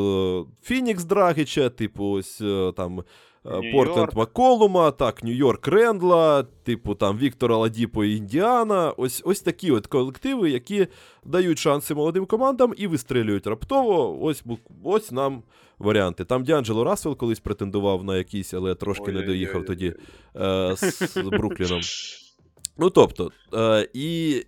[0.62, 2.42] Фінікс Драгіча, типу, ось
[2.76, 3.02] там
[3.44, 8.90] Портленд Маколума, так, Нью-Йорк Рендла, типу там Віктора Ладіпо і Індіана.
[8.90, 10.86] Ось ось такі от колективи, які
[11.24, 14.22] дають шанси молодим командам і вистрілюють раптово.
[14.22, 14.44] Ось
[14.84, 15.42] ось нам
[15.78, 16.24] варіанти.
[16.24, 19.94] Там Діанджело Рассел колись претендував на якийсь, але трошки Ой, не доїхав тоді
[20.36, 21.80] е, з Брукліном.
[22.78, 24.42] Ну тобто, е, і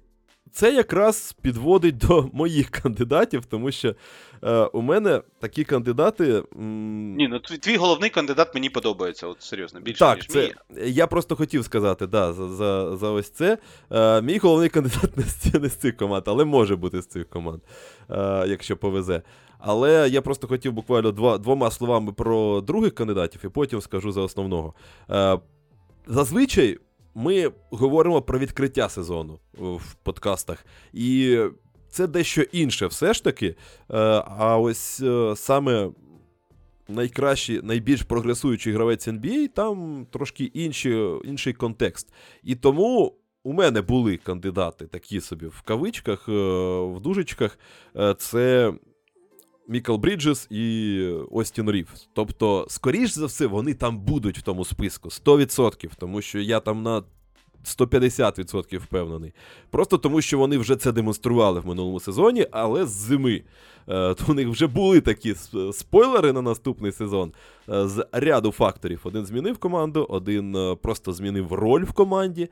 [0.54, 3.94] це якраз підводить до моїх кандидатів, тому що
[4.44, 6.42] е, у мене такі кандидати.
[6.56, 7.14] М...
[7.16, 9.80] Ні, ну твій, твій головний кандидат мені подобається, от серйозно.
[9.80, 10.40] більше, Так, ніж це,
[10.70, 10.90] мій.
[10.90, 13.58] я просто хотів сказати, да, за за, за ось це.
[13.90, 17.28] Е, Мій головний кандидат не з, не з цих команд, але може бути з цих
[17.28, 17.62] команд,
[18.10, 19.22] е, якщо повезе.
[19.58, 24.20] Але я просто хотів буквально два, двома словами про других кандидатів, і потім скажу за
[24.20, 24.74] основного.
[25.10, 25.38] Е,
[26.06, 26.78] Зазвичай
[27.14, 30.66] ми говоримо про відкриття сезону в подкастах.
[30.92, 31.38] І
[31.94, 33.46] це дещо інше, все ж таки.
[33.46, 33.54] Е,
[34.38, 35.90] а ось е, саме
[36.88, 42.12] найкращий, найбільш прогресуючий гравець NBA, там трошки інші, інший контекст.
[42.42, 46.32] І тому у мене були кандидати такі собі в кавичках, е,
[46.80, 47.58] в дужечках.
[48.18, 48.72] Це
[49.68, 51.00] Мікл Бріджес і
[51.30, 52.08] Остін Рівс.
[52.12, 56.82] Тобто, скоріш за все, вони там будуть в тому списку 100%, тому що я там
[56.82, 57.02] на
[57.64, 59.32] 150% впевнений.
[59.70, 63.42] Просто тому, що вони вже це демонстрували в минулому сезоні, але з зими.
[63.88, 65.34] Е, То у них вже були такі
[65.72, 67.32] спойлери на наступний сезон
[67.68, 69.00] е, з ряду факторів.
[69.04, 72.48] Один змінив команду, один е, просто змінив роль в команді.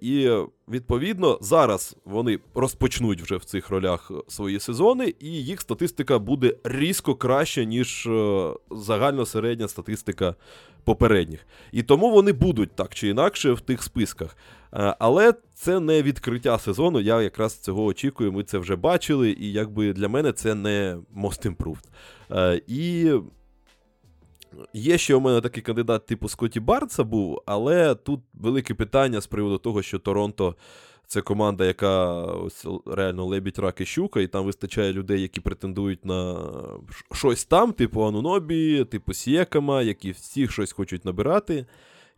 [0.00, 0.30] І
[0.68, 7.14] відповідно зараз вони розпочнуть вже в цих ролях свої сезони, і їх статистика буде різко
[7.14, 8.08] краще, ніж
[8.70, 10.34] загальна середня статистика
[10.84, 11.46] попередніх.
[11.72, 14.36] І тому вони будуть так чи інакше в тих списках.
[14.74, 17.00] Е, Але це не відкриття сезону.
[17.00, 18.32] Я якраз цього очікую.
[18.32, 21.84] Ми це вже бачили, і якби для мене це не most improved.
[22.30, 23.12] Е, І
[24.72, 29.26] є ще у мене такий кандидат типу Скотті Барнса був, але тут велике питання з
[29.26, 30.56] приводу того, що Торонто.
[31.14, 36.04] Це команда, яка ось реально лебідь, рак і щука, і там вистачає людей, які претендують
[36.04, 36.36] на
[37.12, 41.66] щось там, типу Анунобі, типу Сієкама, які всіх щось хочуть набирати.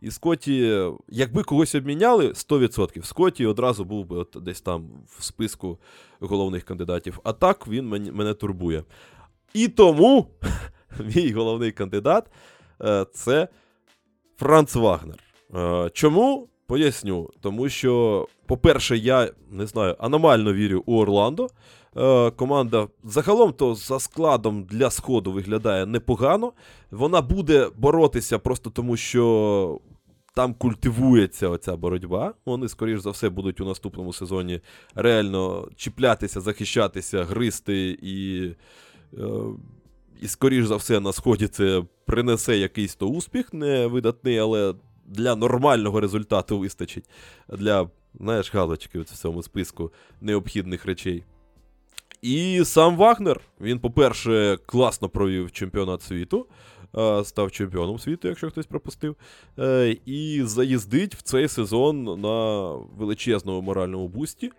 [0.01, 3.03] І Скотті, якби когось обміняли, 100%.
[3.03, 5.79] Скотті одразу був би от десь там в списку
[6.19, 7.19] головних кандидатів.
[7.23, 8.83] А так він мені- мене турбує.
[9.53, 10.27] І тому
[11.15, 12.31] мій головний кандидат
[12.81, 13.47] е, це
[14.37, 15.19] Франц Вагнер.
[15.55, 16.49] Е, Чому?
[16.67, 17.29] Поясню.
[17.41, 21.49] Тому що, по-перше, я не знаю, аномально вірю у Орландо.
[21.97, 26.53] Е, Команда загалом то за складом для сходу виглядає непогано.
[26.91, 29.79] Вона буде боротися просто тому, що
[30.35, 32.33] там культивується оця боротьба.
[32.45, 34.61] Вони, скоріш за все, будуть у наступному сезоні
[34.95, 38.49] реально чіплятися, захищатися, гристи і.
[39.17, 39.27] е,
[40.21, 44.73] І, скоріш за все, на сході це принесе якийсь то успіх, не видатний, але
[45.07, 47.09] для нормального результату вистачить.
[47.49, 47.89] Для,
[48.19, 49.91] знаєш, галочки в цьому списку
[50.21, 51.23] необхідних речей.
[52.21, 56.47] І сам Вагнер, він, по-перше, класно провів чемпіонат світу,
[56.97, 59.15] е, став чемпіоном світу, якщо хтось пропустив.
[59.59, 64.51] Е, І заїздить в цей сезон на величезному моральному бусті.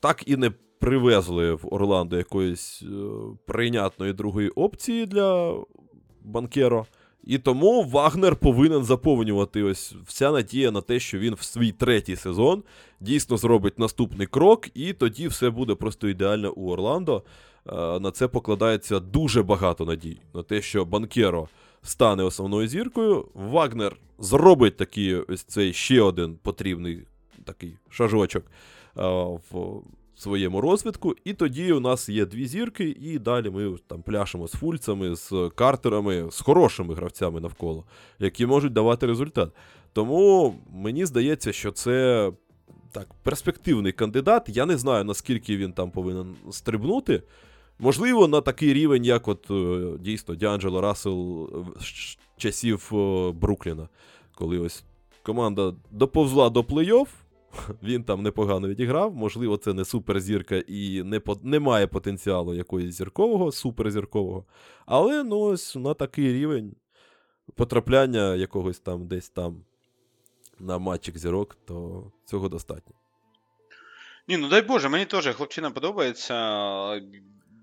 [0.00, 2.86] Так і не привезли в Орландо якоїсь е,
[3.46, 5.56] прийнятної другої опції для
[6.24, 6.86] банкеро.
[7.28, 12.16] І тому Вагнер повинен заповнювати ось вся надія на те, що він в свій третій
[12.16, 12.62] сезон
[13.00, 17.22] дійсно зробить наступний крок, і тоді все буде просто ідеально у Орландо.
[17.66, 20.20] Е, На це покладається дуже багато надій.
[20.34, 21.48] На те, що Банкеро
[21.82, 23.28] стане основною зіркою.
[23.34, 27.02] Вагнер зробить такий ось цей ще один потрібний
[27.44, 29.02] такий шажочок е,
[29.50, 29.82] в
[30.18, 31.14] своєму розвитку.
[31.24, 35.50] І тоді у нас є дві зірки, і далі ми там пляшемо з фульцями, з
[35.54, 37.84] картерами, з хорошими гравцями навколо,
[38.18, 39.50] які можуть давати результат.
[39.92, 42.30] Тому мені здається, що це
[42.92, 44.48] так, перспективний кандидат.
[44.48, 47.22] Я не знаю, наскільки він там повинен стрибнути.
[47.78, 51.48] Можливо, на такий рівень, як от е, дійсно Діанджело Рассел
[51.80, 53.88] з часів е, Брукліна,
[54.34, 54.84] коли ось
[55.22, 57.06] команда доповзла до плей-офф,
[57.82, 59.14] він там непогано відіграв.
[59.14, 64.44] Можливо, це не суперзірка і не, по- не має потенціалу якоїсь зіркового, суперзіркового.
[64.86, 66.76] Але ну ось на такий рівень
[67.54, 69.64] потрапляння якогось там десь там
[70.58, 72.94] на матчик зірок, то цього достатньо.
[74.28, 76.34] Ні, ну дай Боже, мені теж хлопчина подобається.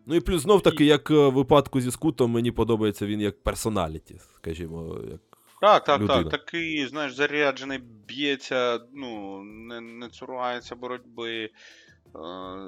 [0.06, 3.44] Ну і плюс знов таки, як е, в випадку зі скутом, мені подобається він як
[3.44, 5.22] персоналіті, скажімо, як
[5.66, 6.24] Так, так, людина.
[6.24, 6.32] так.
[6.32, 11.44] Такий, знаєш, заряджений, б'ється, ну, не, не цурається боротьби.
[11.44, 11.50] е,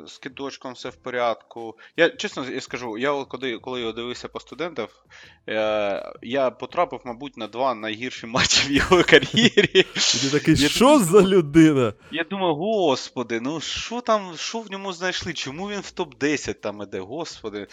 [0.08, 1.78] З кидочком все в порядку.
[1.98, 5.06] Я чесно я скажу, я коли, коли його дивився по студентах,
[5.50, 9.84] е, я потрапив, мабуть, на два найгірші матчі в його кар'єрі.
[10.22, 11.94] Ти такий, Я що за людина?
[12.12, 15.34] Я думаю, господи, ну що там, що в ньому знайшли?
[15.34, 17.68] Чому він в топ-10 там іде, господи.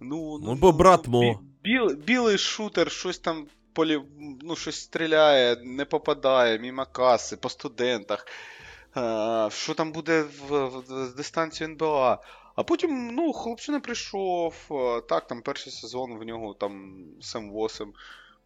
[0.00, 1.20] Ну, Ну, бо брат Мо.
[1.20, 3.46] бі- біл, білий шутер, щось там
[3.78, 4.00] полі,
[4.42, 8.26] ну, щось стріляє, не попадає, мімо каси, по студентах.
[9.48, 12.18] Що там буде в, в, в дистанцію НБА?
[12.56, 14.54] А потім, ну, хлопчина прийшов,
[15.08, 17.86] так, там перший сезон в нього там 7-8.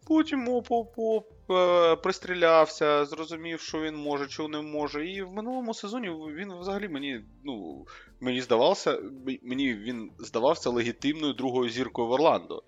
[0.07, 5.07] Потім оп-оп-оп, е, пристрілявся, зрозумів, що він може, що не може.
[5.07, 7.85] І в минулому сезоні він взагалі мені, ну,
[8.19, 8.99] мені здавався,
[9.43, 12.63] мені він здавався легітимною другою зіркою в Орландо.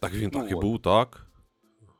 [0.00, 0.60] Так він Ну, так і от.
[0.60, 1.23] був, так.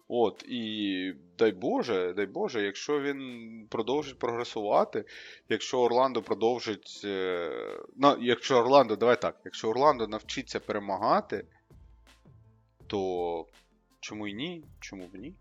[0.09, 5.05] От, і дай Боже, дай Боже, якщо він продовжить прогресувати,
[5.49, 7.01] якщо Орландо продовжить.
[7.97, 11.47] Ну, якщо Орландо, давай так, якщо Орландо навчиться перемагати,
[12.87, 13.47] то
[14.01, 14.65] чому й ні?
[14.81, 15.35] Чому б ні?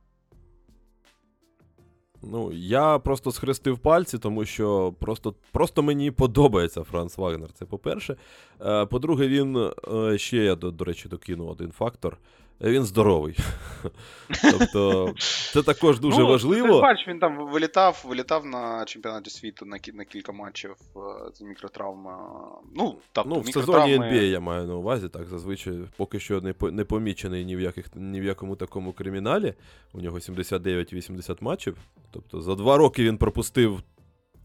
[2.22, 7.52] Ну, я просто схрестив пальці, тому що просто просто мені подобається Франц Вагнер.
[7.54, 8.16] Це по-перше.
[8.62, 12.18] Е, По-друге, він е, ще я, до речі, докину один фактор.
[12.62, 13.38] Він здоровий.
[14.52, 15.14] Тобто,
[15.54, 16.76] це також дуже ну, важливо.
[16.76, 21.00] Ти бачиш, він там вилітав, вилітав на чемпіонаті світу на, на кілька матчів е,
[21.34, 22.40] з мікротравма.
[22.76, 23.94] Ну, тобто, Ну, в мікротравми...
[23.94, 27.56] сезоні NBA я маю на увазі, так, зазвичай поки що не, по- не помічений ні
[27.56, 29.54] в, яких, ні в якому такому криміналі.
[29.94, 31.78] У нього 79-80 матчів.
[32.12, 33.84] Тобто за два роки він пропустив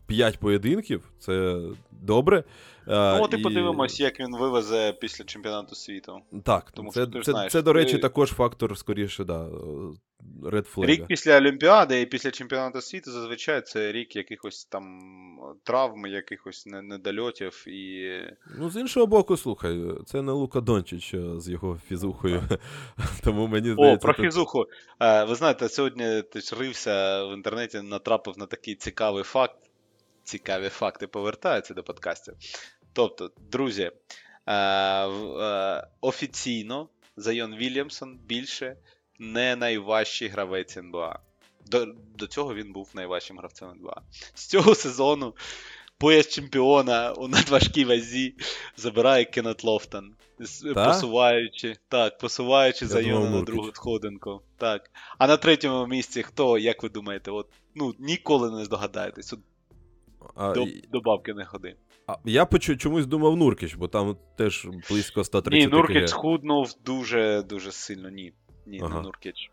[0.08, 1.10] 5 поєдинків.
[1.18, 2.44] Це добре.
[2.86, 6.20] Ну, от і подивимось, як він вивезе після чемпіонату світу.
[6.44, 9.48] Так, Тому це, що ти це, знаєш, це, до речі, ти- також фактор, скоріше, да,
[10.42, 10.84] Red Flag.
[10.84, 15.00] Рік після Олімпіади і після чемпіонату світу зазвичай це рік якихось там
[15.62, 18.12] травм, якихось недольотів і.
[18.58, 22.42] Ну, з іншого боку, слухай, це не Лука Дончич з його фізухою.
[23.24, 24.66] Тому мені О, про фізуху.
[25.00, 29.67] Е, Ви знаєте, сьогодні ти рився в інтернеті, натрапив на такий цікавий факт.
[30.32, 32.34] Цікаві факти повертаються до подкастів.
[32.92, 33.90] Тобто, друзі,
[34.46, 38.76] е, е, офіційно Зайон Вільямсон більше
[39.18, 41.18] не найважчий гравець НБА.
[41.66, 41.86] До,
[42.18, 44.02] до цього він був найважчим гравцем НБА.
[44.34, 45.34] З цього сезону
[45.98, 48.34] пояс чемпіона у надважкій вазі
[48.76, 50.14] забирає Кеннет Лофтон.
[50.38, 50.86] з- Та?
[50.86, 54.42] Посуваючи, так, посуваючи Зайона на другу сходинку.
[54.56, 54.90] Так.
[55.18, 59.32] А на третьому місці хто, як ви думаєте, от, ну, ніколи не здогадаєтесь.
[59.32, 59.40] От
[60.34, 61.76] а, до, до бабки не ходи.
[62.06, 66.08] а, я почу, чомусь думав Нуркіч, бо там теж близько 130 Ні, Нуркіч КГ.
[66.08, 68.08] схуднув дуже дуже сильно.
[68.10, 68.32] Ні.
[68.66, 68.94] Ні, Ага.
[68.96, 69.50] не Нуркіч.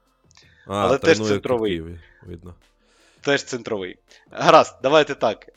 [0.68, 1.84] А, але теж центровий.
[2.24, 2.56] видно.
[3.22, 3.98] Теж центровий.
[4.32, 5.48] Гаразд, давайте так.
[5.50, 5.54] Е,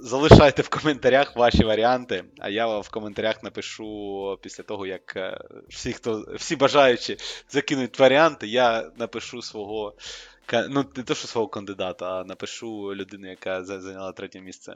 [0.00, 5.38] залишайте в коментарях ваші варіанти, а я в коментарях напишу після того, як е,
[5.68, 7.16] всі, хто, всі бажаючі
[7.50, 9.94] закинуть варіанти, я напишу свого.
[10.52, 14.74] Ну, не то, що свого кандидата, а напишу людину, яка зайняла третє місце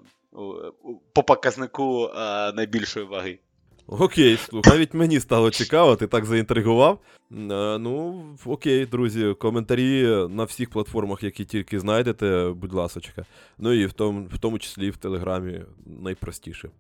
[1.13, 3.39] по показнику е, найбільшої ваги.
[3.87, 6.99] Окей, слухай, навіть мені стало цікаво, ти так заінтригував.
[7.33, 13.25] Е, Ну, окей, друзі, коментарі на всіх платформах, які тільки знайдете, будь ласочка.
[13.59, 16.71] Ну і в тому, в тому числі в Телеграмі найпростіше.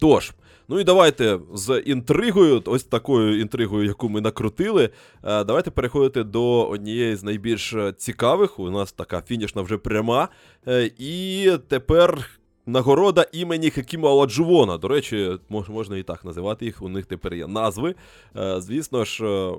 [0.00, 0.32] Тож,
[0.68, 4.90] ну і давайте з інтригою, ось такою інтригою, яку ми накрутили.
[5.24, 8.58] е, Давайте переходити до однієї з найбільш цікавих.
[8.58, 10.28] У нас така фінішна вже пряма.
[10.68, 12.30] Е, І тепер
[12.66, 14.78] нагорода імені Хекіма Оладжувона.
[14.78, 16.82] До речі, можна і так називати їх.
[16.82, 17.94] У них тепер є назви.
[18.36, 19.50] Е, Звісно ж,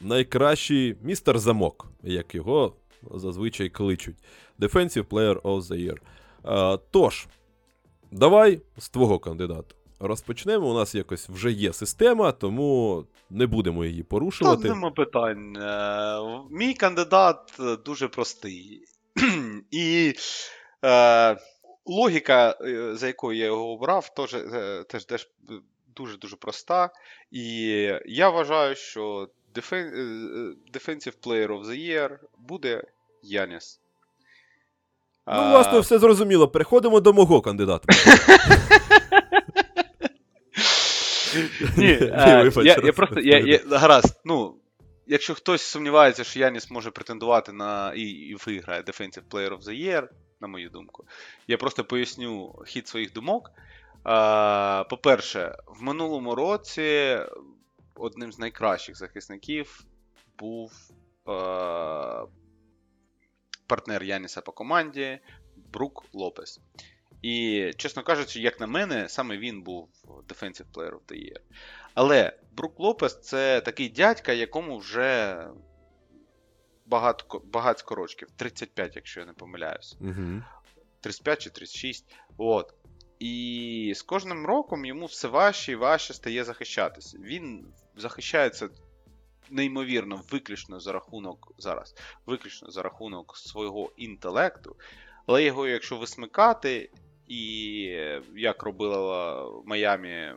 [0.00, 2.72] найкращий містер Замок, як його
[3.14, 4.16] зазвичай кличуть.
[4.60, 5.98] Defensive Player of the Year.
[6.90, 7.26] Тож,
[8.14, 9.74] давай з твого кандидата.
[10.00, 10.70] Розпочнемо.
[10.70, 14.68] У нас якось вже є система, тому не будемо її Та порушувати.
[14.68, 15.56] нема питань.
[15.56, 16.18] Е,
[16.50, 18.84] Мій кандидат дуже простий.
[19.70, 20.14] І
[20.84, 21.36] е,
[21.86, 25.28] логіка, е, за якою я його обрав, е, теж, теж
[25.96, 26.90] дуже-дуже проста.
[27.30, 27.68] І
[28.06, 32.84] я вважаю, що Defensive Player of the Year буде
[33.22, 33.80] Яніс.
[35.26, 36.48] Ну, власне, все зрозуміло.
[36.48, 37.88] Переходимо до мого кандидата.
[41.76, 44.20] Ні, е, я, просто я, гаразд.
[44.24, 44.54] Ну,
[45.06, 49.86] якщо хтось сумнівається, що Яніс може претендувати на і, і виграє Defensive Player of the
[49.88, 50.08] Year,
[50.40, 51.04] на мою думку,
[51.48, 53.50] я просто поясню хід своїх думок.
[53.50, 57.18] Е, По-перше, в минулому році
[57.94, 59.84] одним з найкращих захисників
[60.38, 60.72] був
[61.28, 61.32] е,
[63.66, 65.18] партнер Яніса по команді
[65.56, 66.60] Брук Лопес.
[67.22, 69.88] І, чесно кажучи, як на мене, саме він був
[70.28, 71.40] Defensive Player of the Year.
[71.94, 75.38] Але Брук Лопес це такий дядька, якому вже
[76.86, 78.28] багато, багатько рочків.
[78.36, 79.96] 35, якщо я не помиляюсь.
[80.00, 80.42] Угу.
[81.00, 82.14] 35 чи 36.
[82.36, 82.74] От.
[83.18, 87.18] І з кожним роком йому все важче і важче стає захищатися.
[87.18, 88.68] Він захищається
[89.50, 91.94] неймовірно, виключно за рахунок зараз,
[92.26, 94.76] виключно за рахунок свого інтелекту.
[95.26, 96.90] Але його, якщо висмикати,
[97.28, 97.42] і
[98.34, 100.32] як робила Майамі,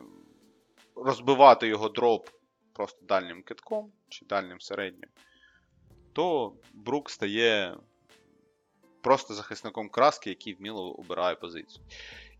[0.96, 2.28] розбивати його дроп
[2.72, 5.10] просто дальнім китком чи дальнім середнім,
[6.12, 7.76] то Брук стає
[9.02, 11.84] просто захисником краски, який вміло обирає позицію.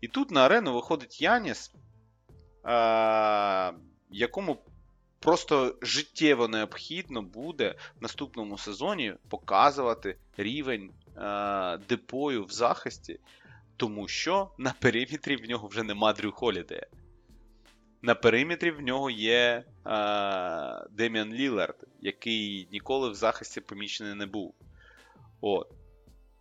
[0.01, 1.71] І тут на арену виходить Яніс,
[2.65, 3.73] е-
[4.11, 4.57] якому
[5.19, 13.19] просто життєво необхідно буде в наступному сезоні показувати рівень е- депою в захисті,
[13.77, 16.87] тому що на периметрі в нього вже нема Дрю Холідея.
[18.01, 24.53] На периметрі в нього є е- Деміан Лілард, який ніколи в захисті помічений не був.
[25.41, 25.67] От.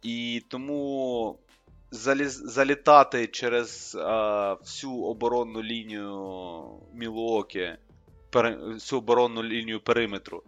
[0.02, 1.38] І тому
[1.90, 7.72] залітати через а, всю оборонну лінію Мілуокі,
[8.32, 10.42] всю оборонну лінію периметру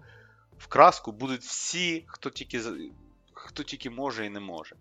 [0.59, 2.61] в краску будуть всі, хто тільки,
[3.33, 4.77] хто тільки може і не може.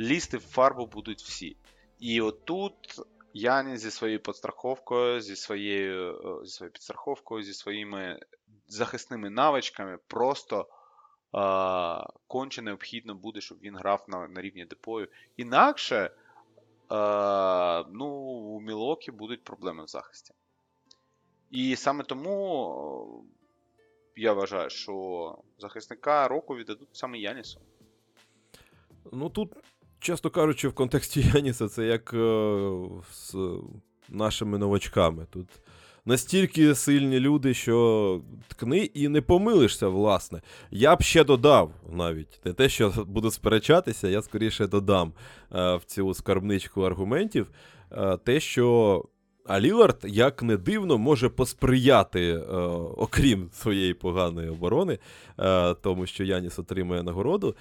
[0.00, 1.56] Лізти в фарбу будуть всі.
[1.98, 3.00] І отут
[3.36, 8.20] Яні зі своєю підстраховкою, зі своєю, зі своєю підстраховкою, зі своїми
[8.68, 10.68] захисними навичками просто
[11.32, 15.08] а, конче необхідно буде, щоб він грав на на рівні депою.
[15.36, 16.10] Інакше
[16.88, 20.34] а, ну, у Мілокі будуть проблеми в захисті.
[21.54, 23.24] І саме тому
[24.16, 27.60] я вважаю, що захисника року віддадуть саме Янісу.
[29.12, 29.52] Ну тут,
[29.98, 32.70] чесно кажучи, в контексті Яніса це як е,
[33.12, 33.36] з
[34.08, 35.26] нашими новачками.
[35.30, 35.48] Тут
[36.04, 40.42] настільки сильні люди, що ткни і не помилишся, власне.
[40.70, 45.12] Я б ще додав навіть не те, що буду сперечатися, я скоріше додам
[45.54, 47.50] е, в цю скарбничку аргументів.
[47.92, 49.04] Е, те, що
[49.46, 52.42] а Лілард, як не дивно, може посприяти, е,
[52.96, 54.98] окрім своєї поганої оборони,
[55.38, 57.54] е, тому що Яніс отримує нагороду.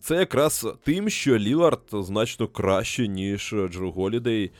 [0.00, 4.50] Це якраз тим, що Лілард значно краще, ніж Джру Голідей е,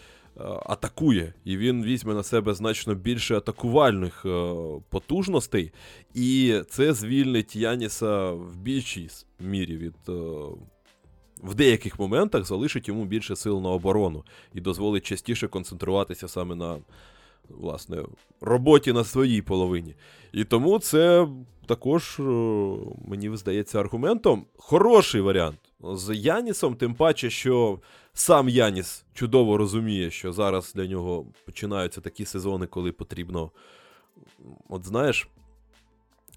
[0.67, 1.35] атакує.
[1.45, 4.55] І він візьме на себе значно більше атакувальних е,
[4.91, 5.73] потужностей.
[6.15, 9.09] І це звільнить Яніса в більшій
[9.41, 9.95] мірі від.
[10.09, 10.13] Е,
[11.43, 14.25] в деяких моментах залишить йому більше сил на оборону
[14.55, 16.79] і дозволить частіше концентруватися саме на
[17.49, 18.03] власне,
[18.41, 19.95] роботі на своїй половині.
[20.33, 21.29] І тому це
[21.67, 22.19] також,
[23.09, 24.47] мені здається, аргументом.
[24.57, 25.59] Хороший варіант.
[25.83, 27.81] З Янісом, тим паче, що
[28.13, 33.51] сам Яніс чудово розуміє, що зараз для нього починаються такі сезони, коли потрібно,
[34.69, 35.29] от знаєш,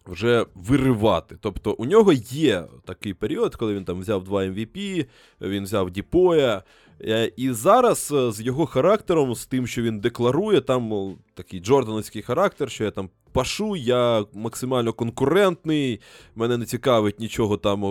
[0.10, 1.38] вже виривати.
[1.41, 5.05] Тобто у нього є такий період, коли він там взяв два MVP,
[5.41, 6.64] він взяв Діпоя.
[7.01, 12.22] Е, і зараз е, з його характером, з тим, що він декларує, там такий джордановський
[12.22, 15.99] характер, що я там пашу, я максимально конкурентний,
[16.36, 17.84] мене не цікавить нічого там,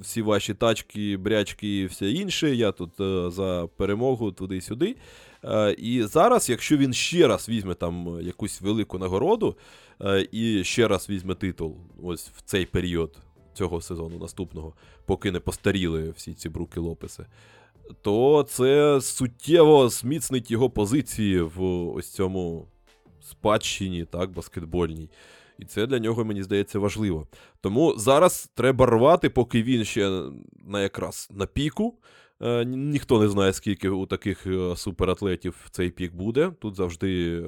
[0.00, 2.54] всі ваші тачки, брячки і все інше.
[2.54, 4.96] Я тут е, за перемогу туди-сюди.
[5.78, 9.56] І зараз, якщо він ще раз візьме там якусь велику нагороду,
[10.02, 13.18] Е, і ще раз візьме титул ось в цей період
[13.54, 14.74] цього сезону наступного,
[15.06, 17.26] поки не постаріли всі ці бруки Лопеси,
[18.02, 21.62] то це суттєво зміцнить його позиції в
[21.94, 22.68] ось цьому
[23.20, 25.10] спадщині, так, баскетбольній.
[25.58, 27.26] І це для нього, мені здається, важливо.
[27.60, 30.22] Тому зараз треба рвати, поки він ще
[30.66, 31.94] на якраз на піку.
[32.42, 36.52] Е, ніхто не знає, скільки у таких е, суператлетів цей пік буде.
[36.60, 37.42] Тут завжди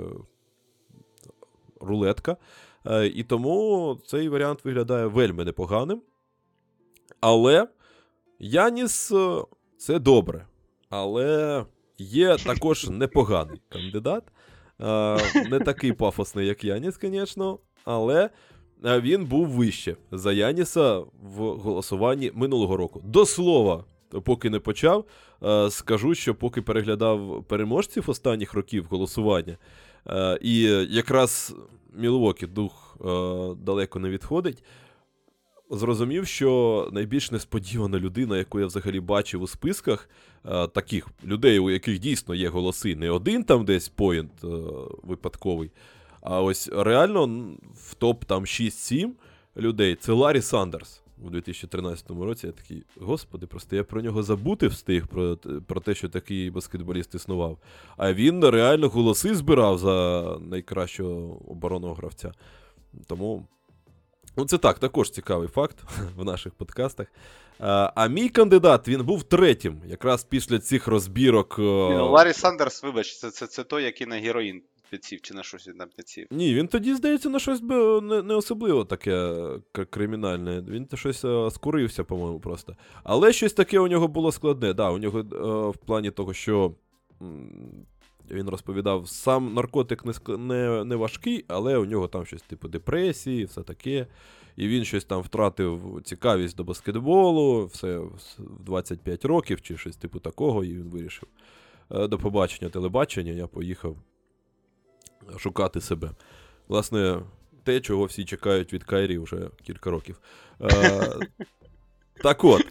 [1.81, 2.37] рулетка.
[2.87, 6.03] Е, і тому цей варіант виглядає вельми непоганим.
[7.21, 7.69] Але
[8.39, 9.13] Яніс
[9.77, 10.47] це добре.
[10.91, 11.65] Але
[11.99, 14.25] є також непоганий кандидат.
[15.51, 18.31] Не такий пафосний, як Яніс, звісно, але
[18.83, 23.01] він був вище за Яніса в голосуванні минулого року.
[23.05, 23.85] До слова,
[24.25, 25.05] поки не почав,
[25.69, 29.57] скажу, що поки переглядав переможців останніх років голосування.
[30.09, 31.55] Е, і якраз
[31.95, 33.05] Мілвокі дух е,
[33.65, 34.65] далеко не відходить.
[35.71, 40.09] Зрозумів, що найбільш несподівана людина, яку я взагалі бачив у списках,
[40.45, 44.33] е, таких людей, у яких дійсно є голоси, не один там десь поінт
[45.03, 45.71] випадковий,
[46.21, 47.27] а ось реально
[47.75, 49.11] в топ там 6-7
[49.57, 52.47] людей це Ларі Сандерс у 2013 році.
[52.47, 57.15] Я такий, господи, просто я про нього забути встиг, про про те, що такий баскетболіст
[57.15, 57.59] існував.
[57.97, 62.33] А він реально голоси збирав за найкращого оборонного гравця.
[63.07, 63.47] Тому.
[64.37, 65.77] Ну, це так, також цікавий факт
[66.17, 67.07] в наших подкастах.
[67.59, 71.57] А а мій кандидат він був третім, якраз після цих розбірок.
[71.59, 75.69] Е, Ларі Сандерс, вибач, це це, це той, який на героїн підсів чи на щось
[75.69, 75.89] він там.
[76.31, 79.35] Ні, він тоді, здається, на щось не не особливо таке
[79.91, 80.61] кримінальне.
[80.69, 82.77] Він щось е, скурився, по-моєму, просто.
[83.05, 84.73] Але щось таке у нього було складне.
[84.75, 86.75] Да, У нього е, в плані того, що.
[88.31, 93.45] Він розповідав, сам наркотик не не, не важкий, але у нього там щось типу депресії,
[93.45, 94.07] все таке.
[94.57, 98.11] І він щось там втратив цікавість до баскетболу, все в
[98.65, 101.29] 25 років чи щось типу такого, і він вирішив.
[101.91, 103.97] «Е, до побачення телебачення, я поїхав
[105.39, 106.11] шукати себе.
[106.69, 107.21] Власне,
[107.65, 110.21] те, чого всі чекають від Кайрі вже кілька років.
[110.61, 111.15] Е,
[112.23, 112.65] Так от.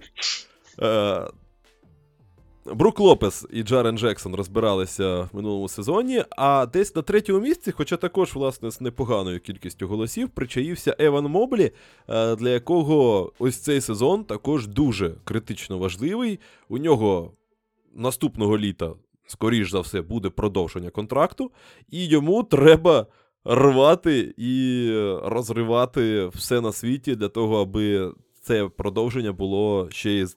[0.82, 1.28] Е,
[2.74, 7.98] Брук Лопес і Джарен Джексон розбиралися в минулому сезоні, а десь на третьому місці, хоча
[7.98, 11.72] також, власне, з непоганою кількістю голосів, причаївся Еван Моблі,
[12.10, 16.40] е, для якого ось цей сезон також дуже критично важливий.
[16.70, 17.32] У нього
[17.94, 18.94] наступного літа,
[19.28, 21.52] скоріш за все, буде продовження контракту,
[21.90, 23.08] і йому треба
[23.46, 24.92] рвати і
[25.24, 30.28] розривати все на світі для того, аби це продовження було ще й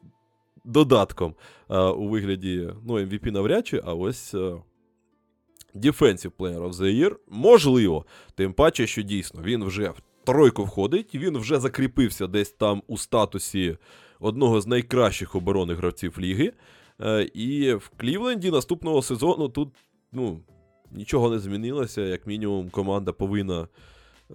[0.65, 1.35] додатком
[1.71, 4.35] е, у вигляді ну, MVP навряд чи, а ось.
[4.35, 4.63] е,
[5.75, 11.15] Defensive Player of the Year, можливо, тим паче, що дійсно він вже в тройку входить,
[11.15, 13.77] він вже закріпився десь там у статусі
[14.21, 16.53] одного з найкращих оборонних гравців ліги.
[17.03, 19.69] Е, І в Клівленді наступного сезону тут
[20.13, 20.41] ну,
[20.91, 22.01] нічого не змінилося.
[22.01, 23.69] Як мінімум, команда повинна
[24.31, 24.35] е,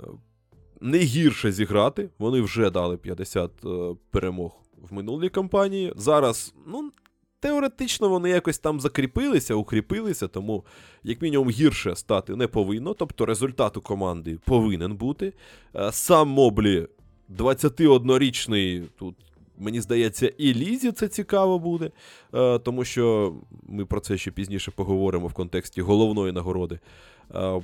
[0.81, 2.09] не гірше зіграти.
[2.19, 4.51] Вони вже дали 50 е, перемог
[4.89, 5.93] в минулій кампанії.
[5.95, 6.91] Зараз, ну,
[7.39, 10.65] теоретично вони якось там закріпилися, укріпилися, тому,
[11.03, 12.93] як мінімум, гірше стати не повинно.
[12.93, 15.33] Тобто результат у команди повинен бути.
[15.91, 16.87] Сам Моблі
[17.29, 19.15] 21-річний тут.
[19.57, 21.91] Мені здається, і Лізі це цікаво буде,
[22.33, 26.79] е, тому що ми про це ще пізніше поговоримо в контексті головної нагороди.
[27.35, 27.61] Е,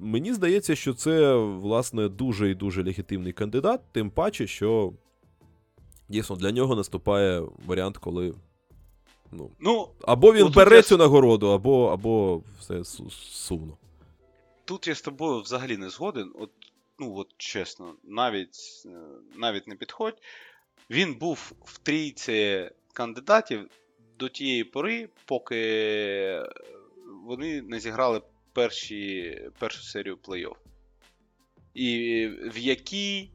[0.00, 4.92] Мені здається, що це, власне, дуже і дуже легітимний кандидат, тим паче, що
[6.08, 8.34] дійсно для нього наступає варіант, коли.
[9.32, 13.76] Ну, Ну, або він Ну, бере я- цю нагороду, або, або все сумно.
[14.64, 16.32] тут я з тобою взагалі не згоден.
[16.38, 16.50] От,
[16.98, 18.90] ну, от чесно, навіть, е,
[19.36, 20.16] навіть не підходь.
[20.90, 23.70] Він був в трійці кандидатів
[24.18, 26.42] до тієї пори, поки
[27.24, 28.22] вони не зіграли
[28.52, 30.56] перші, першу серію плей-офф.
[31.74, 33.30] І в якій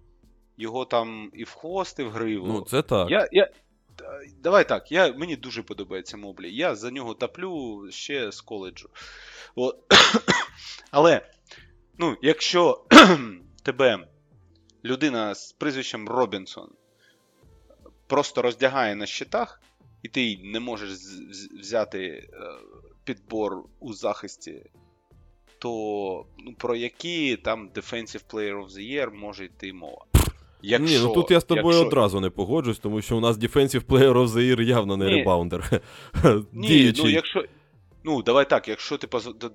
[0.58, 2.48] його там і в хвост, і в гриву.
[2.48, 3.10] Ну, це так.
[3.10, 3.50] Я, я,
[4.40, 6.56] давай так, я, мені дуже подобається Моблі.
[6.56, 8.90] Я за нього таплю ще з коледжу.
[9.56, 9.80] От.
[10.92, 11.30] Але,
[11.98, 12.86] ну, якщо
[13.64, 14.08] тебе
[14.86, 16.70] людина з прізвищем Робінсон
[18.14, 19.62] просто роздягає на щитах,
[20.04, 20.90] і ти не можеш
[21.60, 22.30] взяти е,
[23.04, 24.64] підбор у захисті,
[25.60, 30.06] то ну, про які там Defensive Player of the Year може йти мова.
[30.64, 33.86] Ні, ну тут я з тобою якщо- одразу не погоджусь, тому що у нас Defensive
[33.86, 35.16] Player of the Year явно не Ні.
[35.16, 35.82] ребаундер.
[36.54, 37.06] Ні, Діючий.
[37.06, 37.46] ну якщо.
[38.04, 39.08] Ну, давай так, якщо ти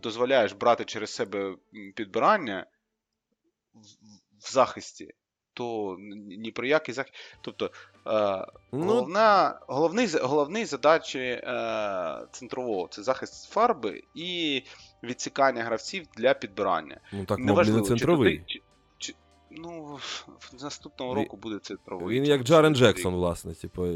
[0.02, 1.56] дозволяєш брати через себе
[1.94, 2.66] підбирання
[3.74, 3.78] в,
[4.48, 5.08] в захисті,
[5.58, 5.96] то
[6.38, 7.14] ні про який захист.
[7.40, 7.70] Тобто,
[8.70, 11.42] головна, головний, головний задачі е,
[12.32, 14.62] центрового це захист фарби і
[15.02, 17.00] відсікання гравців для підбирання.
[17.12, 18.42] ну так, Неважливо, не центровий.
[18.46, 18.62] чи,
[18.98, 19.14] чи,
[19.50, 19.98] ну,
[20.38, 22.16] в наступного Він- року буде центровий.
[22.16, 23.54] Він як Джарен Джексон, власне.
[23.54, 23.86] Типу,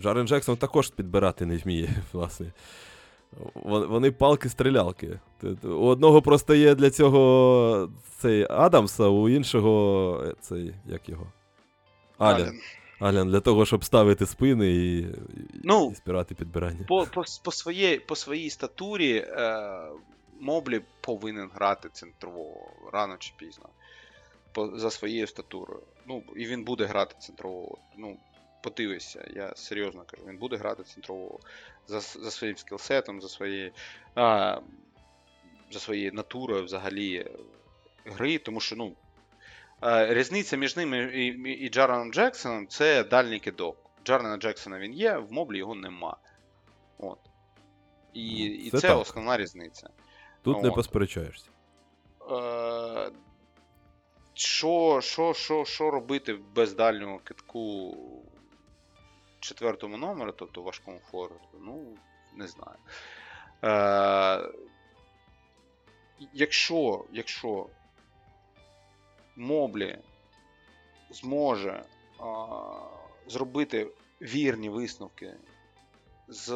[0.00, 2.52] Джарен Джексон також підбирати не вміє, власне.
[3.64, 5.18] Вони палки-стрілялки.
[5.62, 11.26] У одного просто є для цього цей Адамса, у іншого е, цей, як його?
[12.18, 12.60] Ален.
[12.98, 15.06] Алян для того, щоб ставити спини і,
[15.64, 16.84] Ну, і спирати підбирання.
[16.88, 19.80] по, по, по, своєї, по своїй статурі е,
[20.40, 23.68] Моблі повинен грати центрового рано чи пізно.
[24.52, 25.82] По, за своєю статурою.
[26.06, 27.78] Ну, і він буде грати центрового.
[27.96, 28.16] Ну,
[28.62, 31.40] подивися, я серйозно кажу, він буде грати центрового
[31.86, 33.72] за, за своїм скілсетом, за своєю,
[34.14, 34.60] а,
[35.70, 37.26] за своєю натурою взагалі
[38.04, 38.92] гри, тому що, ну.
[39.84, 43.76] Різниця між ними і, і, і Джареном Джексоном це дальній кидок.
[44.04, 46.16] Джарена Джексона він є, в моблі його нема.
[46.98, 47.18] От.
[48.12, 48.98] І, і Це це, так.
[48.98, 49.88] основна різниця.
[50.42, 51.50] Тут не посперечаєшся.
[52.30, 53.10] Е,
[54.34, 57.96] що, що, що, що робити без дальнього китку
[59.40, 61.58] четвертому номері, тобто важкому форварду?
[61.60, 61.96] Ну,
[62.36, 62.78] не знаю.
[63.64, 64.50] Е,
[66.32, 67.66] якщо, якщо
[69.36, 69.98] Моблі
[71.10, 71.84] зможе
[72.18, 72.24] а,
[73.26, 75.34] зробити вірні висновки
[76.28, 76.46] з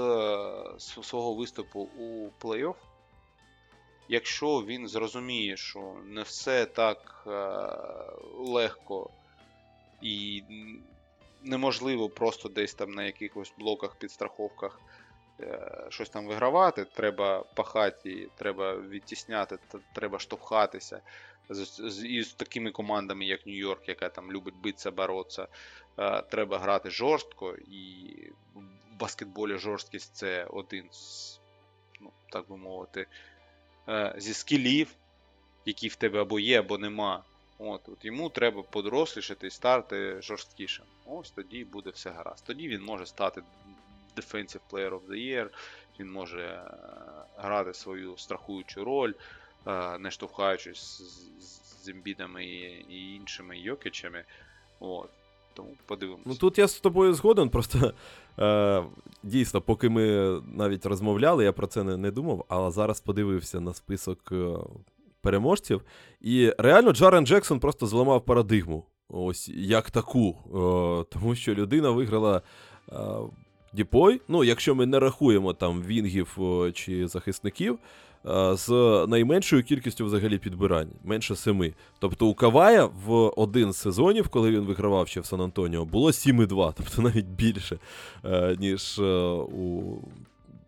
[0.79, 2.75] свого виступу у плей-офф,
[4.09, 7.31] якщо він зрозуміє, що не все так е,
[8.39, 9.11] легко
[10.03, 10.43] і
[11.43, 14.81] неможливо просто десь там на якихось блоках, підстраховках
[15.41, 19.59] е, щось там вигравати, треба пахати, треба відтісняти,
[19.95, 21.01] треба штовхатися.
[21.51, 25.49] З, з, і з такими командами, як Нью-Йорк, яка там любить битися, боротися,
[25.99, 28.13] е, треба грати жорстко, і
[28.55, 31.41] в баскетболі жорсткість це один з,
[32.01, 33.07] ну, так би мовити,
[33.89, 34.95] е, зі скілів,
[35.65, 37.25] які в тебе або є, або нема.
[37.59, 40.85] От, от йому треба подорослішати і стати жорсткішим.
[41.07, 42.45] Ось тоді буде все гаразд.
[42.47, 43.43] Тоді він може стати
[44.17, 45.49] Defensive Player of the Year,
[46.01, 46.63] він може е,
[47.37, 49.13] грати свою страхуючу роль,
[50.01, 51.03] не штовхаючись
[51.83, 54.25] з, імбідами і, іншими Йокічами.
[54.81, 55.11] От.
[55.55, 56.25] Тому подивимося.
[56.27, 57.93] Ну тут я з тобою згоден, просто
[58.39, 58.85] е,
[59.23, 60.03] дійсно, поки ми
[60.47, 64.57] навіть розмовляли, я про це не, не думав, але зараз подивився на список е,
[65.21, 65.83] переможців.
[66.21, 68.85] І реально Джарен Джексон просто зламав парадигму.
[69.09, 70.29] Ось як таку.
[70.31, 72.43] Е, тому що людина виграла.
[72.93, 72.97] Е,
[73.73, 76.39] Діпой, ну, якщо ми не рахуємо там вінгів
[76.75, 77.79] чи захисників, е,
[78.53, 78.69] з
[79.09, 81.75] найменшою кількістю взагалі підбирань, менше семи.
[81.99, 86.09] Тобто у Кавая в один з сезонів, коли він вигравав ще в Сан Антоніо, було
[86.09, 87.79] 7,2, тобто навіть більше,
[88.25, 89.03] е, ніж е,
[89.33, 89.99] у,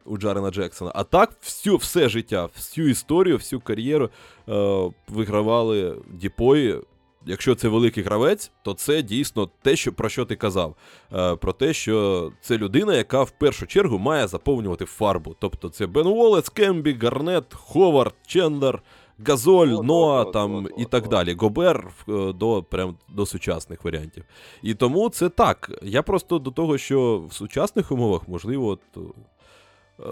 [0.04, 0.92] у Джарена Джексона.
[0.94, 4.10] А так, всю, все життя, всю історію, всю кар'єру
[4.48, 6.80] е, вигравали DPOY ї.
[7.26, 10.76] Якщо це великий гравець, то це дійсно те, що, про що ти казав.
[11.14, 15.36] Е, про те, що це людина, яка в першу чергу має заповнювати фарбу.
[15.40, 18.82] Тобто це Бен Уоллес, Кембі, Гарнет, Ховард, Чендер,
[19.26, 21.34] Газоль, От, Ноа там і так далі.
[21.34, 24.24] Гобер е, до, прям, до сучасних варіантів.
[24.62, 25.70] І тому це так.
[25.82, 28.80] Я просто до того, що в сучасних умовах, можливо, от,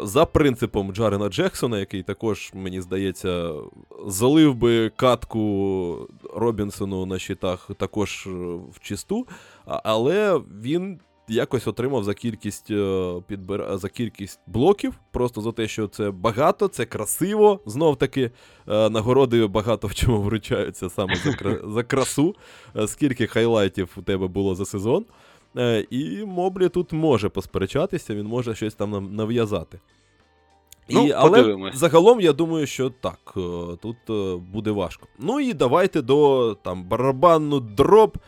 [0.03, 3.53] за принципом Джарена Джексона, який також, мені здається,
[4.07, 8.30] залив би катку Робінсону на щитах також е,
[8.72, 9.26] в чисту,
[9.66, 13.78] але він якось отримав за кількість е, підбир...
[13.78, 17.61] за кількість блоків, просто за те, що це багато, це красиво.
[17.66, 18.30] Знов таки
[18.68, 21.14] е, нагороди багато в чому вручаються саме
[21.64, 22.34] за, красу.
[22.86, 25.05] Скільки хайлайтів у тебе було за сезон.
[25.57, 29.78] Е, І Моблі тут може посперечатися, він може щось там нав'язати.
[30.90, 31.76] Ну, і, але подивимось.
[31.76, 33.40] загалом я думаю, що так, е,
[33.82, 35.07] тут е, буде важко.
[35.18, 38.18] Ну і давайте до там барабанну дроб.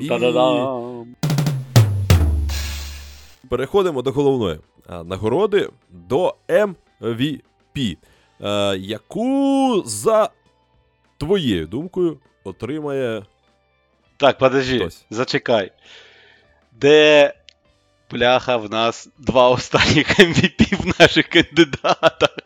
[0.00, 0.08] і
[3.48, 4.58] переходимо до головної
[5.04, 7.96] нагороди до MVP,
[8.40, 10.30] е, яку за
[11.18, 13.22] твоєю думкою отримає
[14.16, 15.06] Так, подожди, Хтось.
[15.10, 15.72] зачекай.
[16.74, 17.34] Де
[18.10, 22.36] бляха в нас два останніх MVP в наших кандидатах?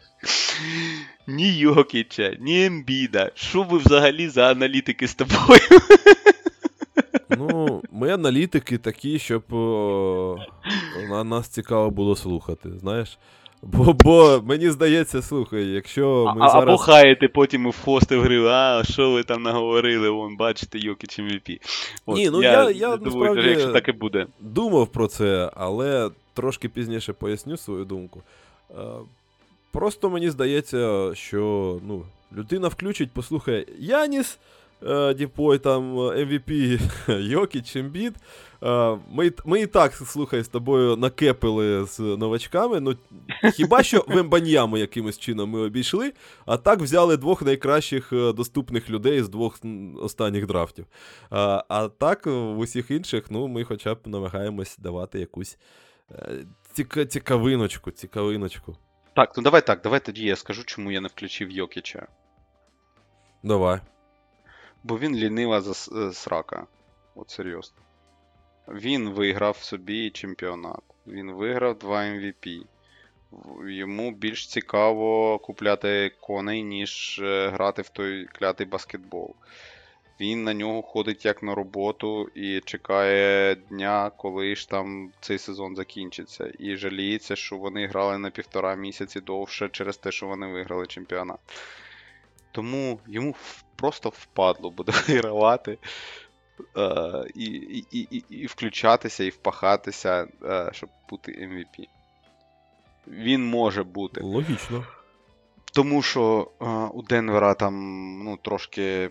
[1.26, 3.30] Ні Йокіча, ні Ембіда.
[3.34, 5.60] Що ви взагалі за аналітики з тобою?
[7.38, 10.36] Ну, ми аналітики такі, щоб о,
[11.08, 13.18] на нас цікаво було слухати, знаєш.
[13.62, 16.62] Бо, бо мені здається, слухай, якщо ми а, зараз.
[16.68, 21.18] Або хаєте потім в хости в гри, а що ви там наговорили, вон, бачите, Йокіч
[21.18, 21.60] MVP.
[22.06, 24.26] От, Ні, ну я- я думаю, насправді- якщо так і буде.
[24.40, 28.22] думав про це, але трошки пізніше поясню свою думку.
[28.70, 28.74] Е,
[29.72, 32.02] Просто мені здається, що ну,
[32.36, 34.38] людина включить, послухає Яніс,
[34.88, 36.80] е, Діпой, там е, MVP
[37.20, 38.12] Йокіч, Ембіт.
[38.62, 42.80] Е, Ми, ми і так, слухай, з тобою накепили з новачками.
[42.80, 42.96] Ну,
[43.54, 46.12] хіба що Вембаньяму якимось чином ми обійшли,
[46.46, 49.58] а так взяли двох найкращих е, доступних людей з двох
[50.02, 50.86] останніх драфтів.
[51.30, 55.58] А, а так, в усіх інших, ну, ми хоча б намагаємось давати якусь
[56.12, 58.76] е, ціка, цікавиночку, цікавиночку.
[59.16, 62.06] Так, ну давай так, давай тоді я скажу, чому я не включив Йокіча.
[63.42, 63.80] Давай.
[64.82, 66.66] Бо він лінива за е, срака.
[67.14, 67.87] От серйозно.
[68.72, 70.82] Він виграв собі чемпіонат.
[71.06, 72.62] Він виграв два MVP.
[73.66, 79.34] Йому більш цікаво купляти коней, ніж е, грати в той клятий баскетбол.
[80.20, 85.76] Він на нього ходить як на роботу і чекає дня, коли ж там цей сезон
[85.76, 86.52] закінчиться.
[86.58, 91.38] І жаліється, що вони грали на півтора місяці довше через те, що вони виграли чемпіонат.
[92.52, 93.34] Тому йому
[93.76, 95.78] просто впадло буде вигравати
[96.76, 101.86] е, і, і, і, і, включатися, і впахатися, е, щоб бути MVP.
[103.08, 104.20] Він може бути.
[104.20, 104.84] Логічно.
[105.72, 107.74] Тому що е, у Денвера там
[108.24, 109.10] ну, трошки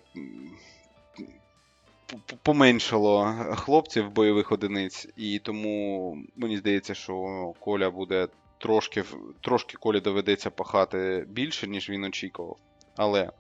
[2.44, 3.26] поменшало
[3.56, 9.04] хлопців бойових одиниць, і тому мені здається, що Коля буде трошки,
[9.42, 12.58] трошки Колі доведеться пахати більше, ніж він очікував.
[12.96, 13.32] Але е,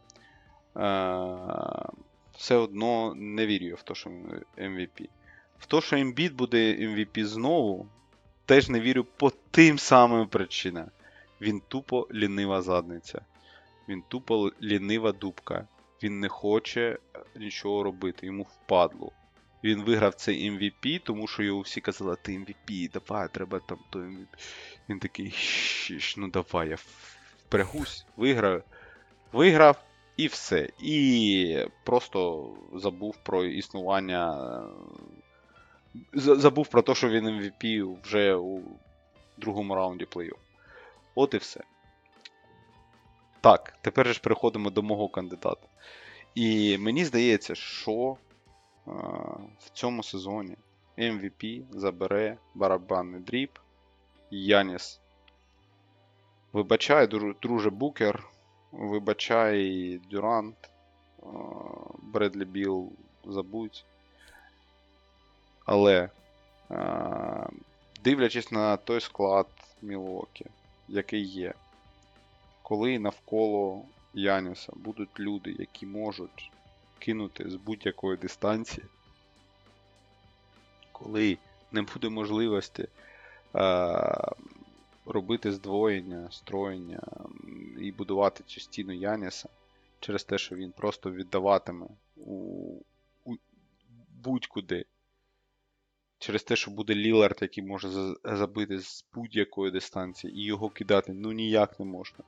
[2.37, 4.09] все одно не вірю я в те, що
[4.57, 5.09] MVP.
[5.59, 7.87] В те, що Ембіт буде MVP знову,
[8.45, 10.91] теж не вірю по тим самим причинам.
[11.41, 13.21] Він тупо лінива задниця.
[13.89, 15.67] Він тупо лінива дубка.
[16.03, 16.81] Він не хоче
[17.15, 19.11] е, нічого робити, йому впадло.
[19.63, 23.99] Він виграв цей MVP, тому що його всі казали, ти MVP, давай, треба там то
[23.99, 24.27] MVP.
[24.89, 25.33] Він такий,
[26.17, 26.77] ну давай, я
[27.45, 28.63] впрягусь, виграю.
[29.31, 29.83] Виграв
[30.17, 30.69] і все.
[30.79, 34.63] І просто забув про існування.
[36.13, 38.61] Забув про те, що він MVP вже у
[39.37, 40.37] другому раунді плей-офф.
[41.15, 41.63] От і все.
[43.41, 45.67] Так, тепер ж переходимо до мого кандидата.
[46.35, 48.17] І мені здається, що
[48.87, 48.91] е,
[49.59, 50.55] в цьому сезоні
[50.97, 53.59] MVP забере барабанний дріб
[54.31, 54.99] Яніс.
[56.53, 57.07] Вибачай,
[57.41, 58.23] друже Букер,
[58.71, 61.25] вибачай Дюрант, е,
[62.01, 62.91] Бредлі Білл
[63.25, 63.85] забудь.
[65.65, 66.09] Але
[66.71, 67.47] е,
[68.03, 69.47] дивлячись на той склад
[69.81, 70.45] Мілокі,
[70.87, 71.53] який є,
[72.63, 76.51] коли навколо Яніса будуть люди, які можуть
[76.99, 78.85] кинути з будь-якої дистанції,
[80.91, 81.37] коли
[81.71, 82.87] не буде можливості
[83.55, 84.27] е,
[85.07, 87.01] робити здвоєння, строєння
[87.81, 89.49] і будувати частину Яніса
[89.99, 92.31] через те, що він просто віддаватиме у,
[93.25, 93.35] у
[94.23, 94.85] будь-куди.
[96.19, 101.31] Через те, що буде Лілард, який може забити з будь-якої дистанції, і його кидати ну
[101.31, 102.19] ніяк не можна.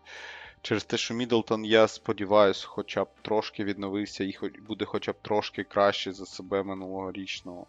[0.62, 4.38] Через те, що Мідлтон, я сподіваюся, хоча б трошки відновився і
[4.68, 7.68] буде хоча б трошки краще за себе минулорічного.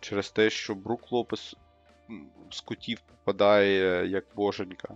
[0.00, 1.56] Через те, що Брук Лопес
[2.50, 4.94] з кутів попадає як боженька.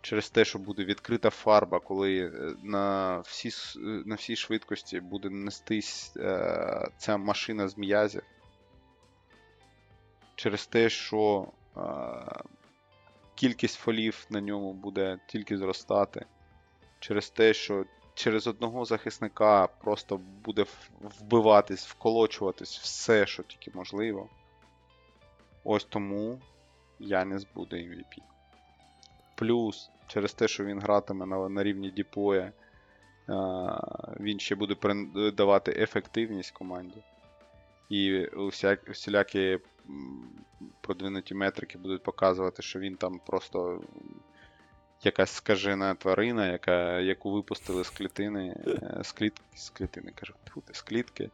[0.00, 5.30] Через те, що буде відкрита фарба, коли е, на всі, е, на всій швидкості буде
[5.30, 8.22] нестись е, ця машина з м'язів.
[10.34, 11.80] Через те, що е,
[13.34, 16.26] кількість фолів на ньому буде тільки зростати.
[17.00, 17.84] Через те, що
[18.14, 20.64] через одного захисника просто буде
[21.00, 24.28] вбиватись, вколочуватись все, що тільки можливо.
[25.68, 26.40] Ось тому
[26.98, 28.22] Янис буде MVP.
[29.34, 32.52] Плюс, через те, що він гратиме на, на рівні Діпоя, е,
[34.20, 34.76] він ще буде
[35.30, 37.02] давати ефективність команді.
[37.88, 38.28] І
[38.88, 39.58] всілякі
[40.80, 43.82] продвинуті метрики будуть показувати, що він там просто
[45.02, 50.34] якась скажена тварина, яка, яку випустили з клітини, е, з, кліт, з клітини, кажу,
[50.72, 51.30] з клітки,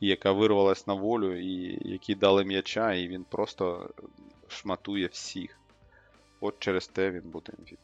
[0.00, 3.90] яка вирвалась на волю, і які дали м'яча, і він просто
[4.48, 5.58] шматує всіх.
[6.40, 7.78] От через те він буде MVP.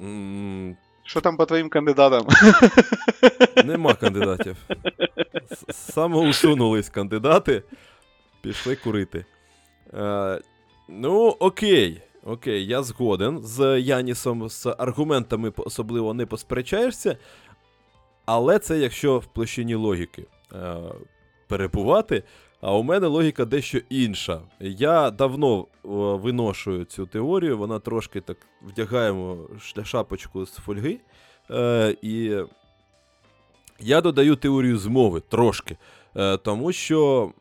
[0.00, 2.26] М, Що там по твоїм кандидатам?
[3.64, 4.56] Нема кандидатів.
[5.52, 7.62] С- Самоусунулись кандидати,
[8.42, 9.24] пішли курити.
[9.94, 10.40] Е,
[10.88, 12.02] ну, окей.
[12.24, 13.38] Окей, я згоден.
[13.42, 17.16] З Янісом з аргументами особливо не посперечаєшся.
[18.26, 20.76] Але це якщо в площині логіки е,
[21.48, 22.22] перебувати.
[22.60, 24.40] А у мене логіка дещо інша.
[24.60, 25.66] Я давно е,
[26.16, 29.38] виношую цю теорію, вона трошки так вдягаємо
[29.84, 30.98] шапочку з фольги.
[31.50, 32.36] Е, і
[33.80, 35.76] я додаю теорію змови трошки.
[36.16, 37.32] Е, тому що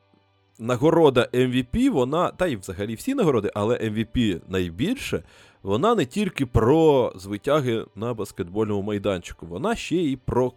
[0.59, 5.23] нагорода MVP, вона, та й взагалі всі нагороди, але MVP найбільше,
[5.63, 10.53] вона не тільки про звитяги на баскетбольному майданчику, вона ще й про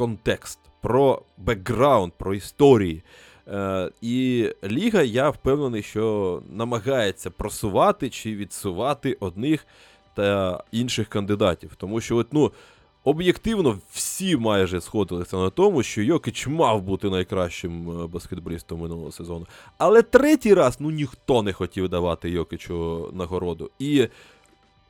[0.00, 3.02] контекст, про бекграунд, про історії.
[3.48, 9.66] Е, і Ліга, я впевнений, що намагається просувати чи відсувати одних
[10.14, 11.74] та інших кандидатів.
[11.76, 12.52] Тому що, от, ну,
[13.04, 19.46] об'єктивно, всі майже сходилися на тому, що Йокич мав бути найкращим е, баскетболістом минулого сезону.
[19.78, 23.70] Але третій раз ну ніхто не хотів давати Йокичу нагороду.
[23.78, 24.08] І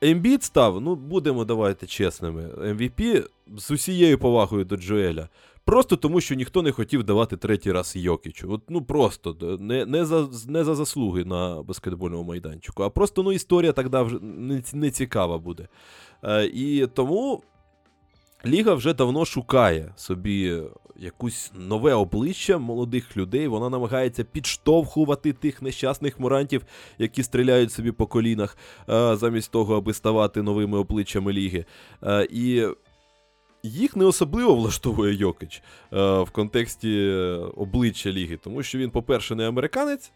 [0.01, 5.29] Ембіт став, ну будемо давайте чесними, MVP з усією повагою до Джоеля.
[5.65, 8.51] Просто тому, що ніхто не хотів давати третій раз Йокічу.
[8.51, 13.31] От, ну просто не, не, за, не за заслуги на баскетбольному майданчику, а просто ну,
[13.31, 15.67] історія тоді вже не, не цікава буде.
[16.23, 17.43] Е, і тому
[18.45, 20.61] Ліга вже давно шукає собі
[20.95, 23.47] якусь нове обличчя молодих людей.
[23.47, 26.65] Вона намагається підштовхувати тих нещасних мурантів,
[26.97, 28.57] які стріляють собі по колінах,
[28.89, 31.65] е, замість того, аби ставати новими обличчями ліги.
[32.03, 32.67] Е, і
[33.63, 35.61] їх не особливо влаштовує Йокич е,
[36.21, 37.09] в контексті
[37.57, 40.11] обличчя ліги, тому що він, по-перше, не американець,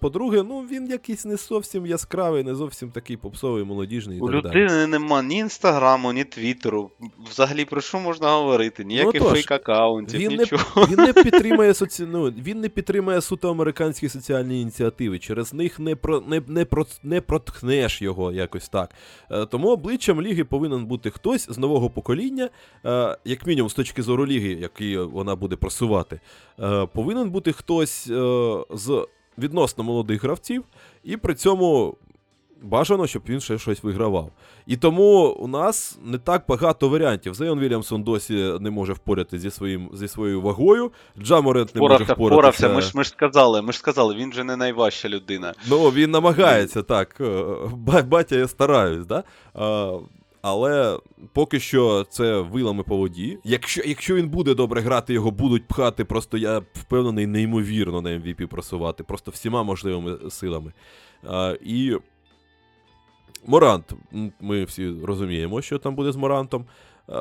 [0.00, 4.42] по-друге, ну він якийсь не зовсім яскравий, не зовсім такий попсовий, молодіжний і У так
[4.42, 4.64] далі.
[4.64, 6.90] людини нема ні інстаграму, ні твіттеру.
[7.30, 8.84] Взагалі про що можна говорити?
[8.84, 10.86] Ніяких тож, фейк аккаунтів, він не- нічого.
[10.90, 12.06] Він не підтримує соці...
[12.10, 15.18] ну, він не підтримує суто американські соціальні ініціативи.
[15.18, 16.86] Через них не про не, не, про...
[17.02, 18.90] не проткнеш його якось так.
[19.30, 22.50] Е, тому обличчям ліги повинен бути хтось з нового покоління,
[22.84, 26.20] е, як мінімум з точки зору ліги, який вона буде просувати.
[26.60, 29.06] Е, повинен бути хтось е, з
[29.38, 30.64] відносно молодих гравців,
[31.04, 31.94] і при цьому
[32.62, 34.30] бажано, щоб він ще щось вигравав.
[34.66, 37.34] І тому у нас не так багато варіантів.
[37.34, 40.92] Зейон Вільямсон досі не може впоратися зі, своїм, зі своєю вагою.
[41.22, 42.14] Джаморент не може впоратися.
[42.14, 42.68] впорався.
[42.68, 45.54] Ми ж, ми ж сказали, ми ж сказали, він же не найважча людина.
[45.68, 47.16] Ну, він намагається так.
[47.20, 47.44] е,
[48.06, 49.24] Батя, я стараюсь, да?
[50.48, 50.98] Але
[51.32, 53.38] поки що це вилами по воді.
[53.44, 58.46] Якщо, якщо він буде добре грати, його будуть пхати, просто я впевнений, неймовірно на MVP
[58.46, 60.72] просувати, просто всіма можливими силами.
[61.28, 61.96] А, і
[63.46, 63.92] Морант,
[64.40, 66.64] ми всі розуміємо, що там буде з Морантом.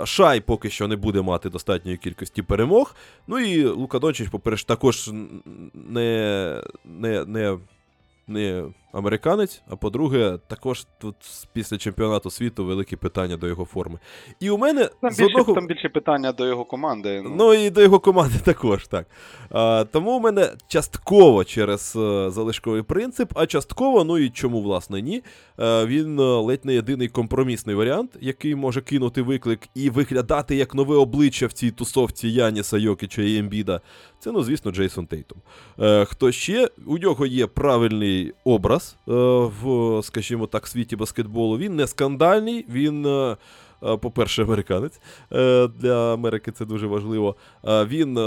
[0.06, 2.96] Шай поки що не буде мати достатньої кількості перемог.
[3.28, 5.12] Ну і Лука Дончич, по-перше, також
[5.74, 7.58] не, не, не,
[8.28, 11.16] не американець, а по-друге, також тут
[11.54, 14.00] після чемпіонату світу великі питання до його форми.
[14.40, 15.54] І у мене Там з більше, одного.
[15.54, 17.22] там більше питання до його команди.
[17.24, 19.08] Ну, Ну і до його команди також, так.
[19.50, 25.02] А, тому у мене частково через е, залишковий принцип, а частково, ну і чому, власне,
[25.02, 25.24] ні.
[25.60, 30.76] Е, він е, ледь не єдиний компромісний варіант, який може кинути виклик і виглядати як
[30.76, 33.82] нове обличчя в цій тусовці Яніса, Йокіча і Ембіда.
[34.20, 35.38] Це, ну, звісно, Джейсон Тейтум.
[36.06, 36.70] Хто ще?
[36.86, 39.12] У нього є правильний образ е,
[39.62, 41.58] в, скажімо так, світі баскетболу.
[41.58, 43.06] Він не скандальний, він.
[43.06, 43.38] е,
[43.84, 45.00] е, По-перше, американець.
[45.80, 47.36] Для Америки це дуже важливо.
[47.64, 48.18] Він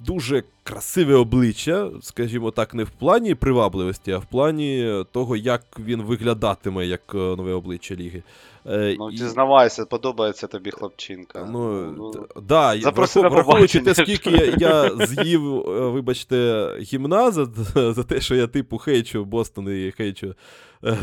[0.00, 6.02] дуже красиве обличчя, скажімо так, не в плані привабливості, а в плані того, як він
[6.02, 8.22] виглядатиме як е, нове обличчя ліги.
[8.66, 11.48] Е, ну і- зізнавайся, подобається тобі хлопчинка.
[11.52, 17.46] Ну, Ну, да, запроси врахов- враховуючи те, скільки я, я з'їв, е, вибачте, гімна за,
[17.92, 20.34] за те, що я типу хейчу Бостон і хейчу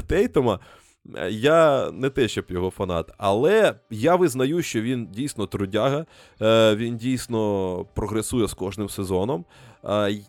[0.07, 0.59] Тейтома.
[1.15, 6.06] Е, Я не те, щоб його фанат, але я визнаю, що він дійсно трудяга,
[6.41, 9.45] е, він дійсно прогресує з кожним сезоном.
[9.86, 10.19] е,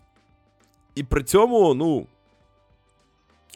[0.95, 2.07] І при цьому, ну,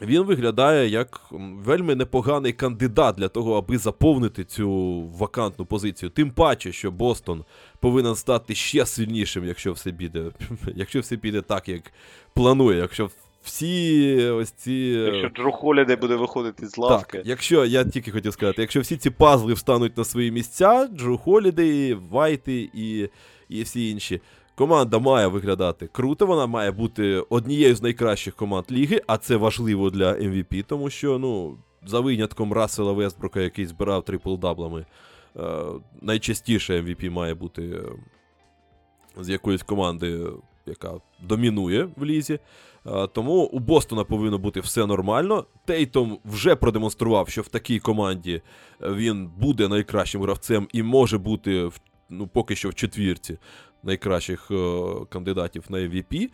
[0.02, 1.22] він виглядає як
[1.64, 4.69] вельми непоганий кандидат для того, аби заповнити цю
[5.02, 6.10] вакантну позицію.
[6.10, 7.45] Тим паче, що Бостон
[7.80, 10.31] повинен стати ще сильнішим, якщо все піде,
[10.76, 11.93] якщо все піде так, як
[12.34, 12.77] планує.
[12.80, 13.10] Якщо
[13.43, 14.73] всі ось ці.
[15.13, 17.18] Якщо Джо Холідей буде виходити з лавки.
[17.18, 21.18] Так, якщо я тільки хотів сказати, якщо всі ці пазли встануть на свої місця, Джо
[21.18, 23.09] Холідей, Вайти і,
[23.49, 24.22] і всі інші.
[24.55, 29.89] Команда має виглядати круто, вона має бути однією з найкращих команд ліги, а це важливо
[29.89, 34.85] для MVP, тому що, ну, за винятком Рассела Вестбрука, який збирав трипл-даблами,
[35.38, 35.41] е,
[36.01, 37.81] найчастіше MVP має бути е,
[39.23, 40.19] з якоїсь команди,
[40.65, 42.39] яка домінує в лізі.
[42.85, 45.45] Е, Тому у Бостона повинно бути все нормально.
[45.65, 48.41] Тейтом вже продемонстрував, що в такій команді
[48.81, 51.69] е, він буде найкращим гравцем і може бути
[52.09, 53.37] ну, поки що в четвірці
[53.83, 56.29] найкращих е, кандидатів на MVP.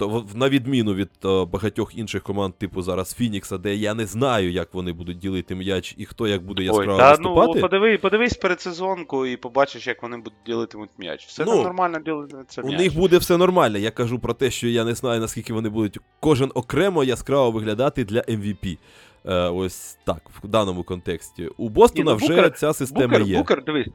[0.00, 4.50] То на відміну від е, багатьох інших команд, типу зараз Фінікса, де я не знаю,
[4.52, 7.52] як вони будуть ділити м'яч і хто як буде Ой, яскраво та, виступати.
[7.54, 11.26] ну, подиви, подивись передсезонку і побачиш, як вони будуть ділитимуть м'яч.
[11.26, 12.78] Все Ну, нормально ділиться У м'яч.
[12.80, 13.78] них буде все нормально.
[13.78, 18.04] Я кажу про те, що я не знаю, наскільки вони будуть кожен окремо яскраво виглядати
[18.04, 18.78] для MVP.
[19.26, 21.48] Е, ось так, в даному контексті.
[21.56, 23.38] У Бостона Ні, ну, вже Букер- ця система Букер, є.
[23.38, 23.88] Букер, дивись.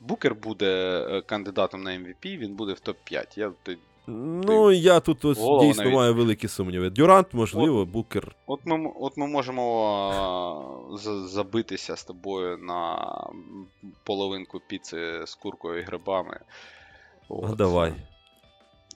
[0.00, 0.66] Букер буде
[1.10, 3.24] е, кандидатом на MVP, він буде в топ-5.
[3.38, 3.52] Я,
[4.10, 5.96] Ну, я тут ось Голову дійсно навіть.
[5.96, 6.90] маю великі сумніви.
[6.90, 8.36] Дюрант, можливо, Букер.
[8.46, 9.84] от, ми, от ми можемо
[10.92, 10.96] а,
[11.28, 12.96] забитися з тобою на
[14.04, 16.40] половинку піци з куркою і грибами.
[17.30, 17.94] А давай.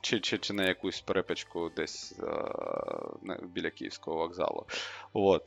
[0.01, 4.65] Чи, чи, чи на якусь перепечку десь а, біля Київського вокзалу.
[5.12, 5.43] От.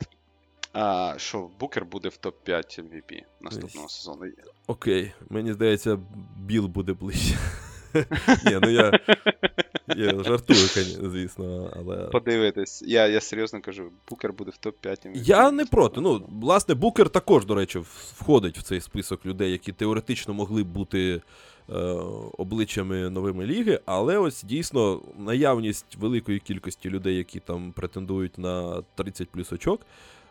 [0.72, 4.32] А, що Букер буде в топ-5 MVP наступного сезону.
[4.66, 5.98] Окей, мені здається,
[6.36, 7.38] Біл буде ближче.
[8.46, 9.00] Ні, ну я,
[9.96, 10.58] я жартую,
[11.12, 11.96] звісно, але.
[11.96, 12.82] Подивитись.
[12.86, 15.10] Я, я серйозно кажу, Букер буде в топ-5 MVP.
[15.14, 16.00] Я не проти.
[16.00, 17.78] Ну, власне, Букер також, до речі,
[18.16, 21.22] входить в цей список людей, які теоретично могли б бути
[21.70, 21.74] е,
[22.38, 29.28] обличчями новими ліги, але ось дійсно наявність великої кількості людей, які там претендують на 30
[29.30, 29.80] плюс очок,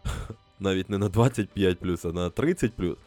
[0.59, 2.97] навіть не на 25 плюс, а на 30 плюс.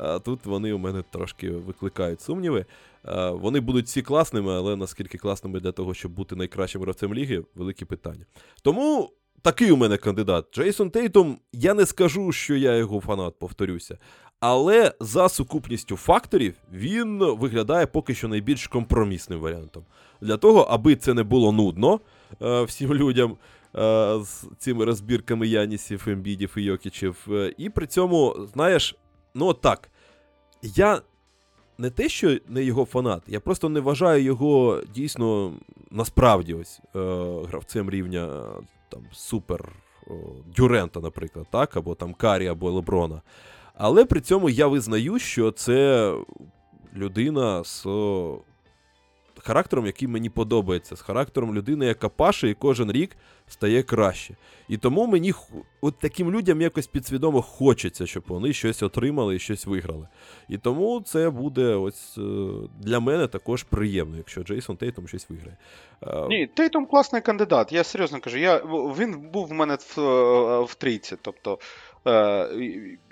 [0.00, 2.64] е, Тут вони у мене трошки викликають сумніви.
[3.08, 7.44] Е, Вони будуть всі класними, але наскільки класними для того, щоб бути найкращим гравцем ліги,
[7.54, 8.26] великі питання.
[8.62, 9.10] Тому
[9.42, 10.54] такий у мене кандидат.
[10.54, 13.98] Джейсон Тейтум, я не скажу, що я його фанат, повторюся.
[14.40, 19.84] Але за сукупністю факторів він виглядає поки що найбільш компромісним варіантом.
[20.20, 22.00] Для того, аби це не було нудно
[22.42, 23.36] е, всім людям
[23.76, 27.28] е, з цими розбірками Янісів, Ембідів і Йокічів.
[27.58, 28.96] І при цьому, знаєш,
[29.34, 29.90] ну так.
[30.62, 31.00] Я
[31.78, 35.52] не те, що не його фанат, я просто не вважаю його дійсно
[35.90, 36.98] насправді ось е,
[37.48, 38.42] гравцем рівня
[38.88, 39.72] там супер
[40.06, 40.12] о,
[40.56, 43.22] Дюрента, наприклад, так, або там Карі, або Леброна.
[43.74, 46.12] Але при цьому я визнаю, що це
[46.94, 47.86] людина з
[49.46, 53.16] характером, який мені подобається, з характером людини, яка паше і кожен рік
[53.48, 54.36] стає краще.
[54.68, 55.32] І тому мені
[55.80, 60.08] от таким людям якось підсвідомо хочеться, щоб вони щось отримали і щось виграли.
[60.48, 62.22] І тому це буде ось е,
[62.80, 65.56] для мене також приємно, якщо Джейсон Тейтом щось виграє.
[66.02, 67.72] Е, Ні, Тейтум класний кандидат.
[67.72, 68.38] Я серйозно кажу.
[68.38, 68.56] Я,
[68.98, 71.16] він був в мене в, е, в трійці.
[71.22, 71.58] Тобто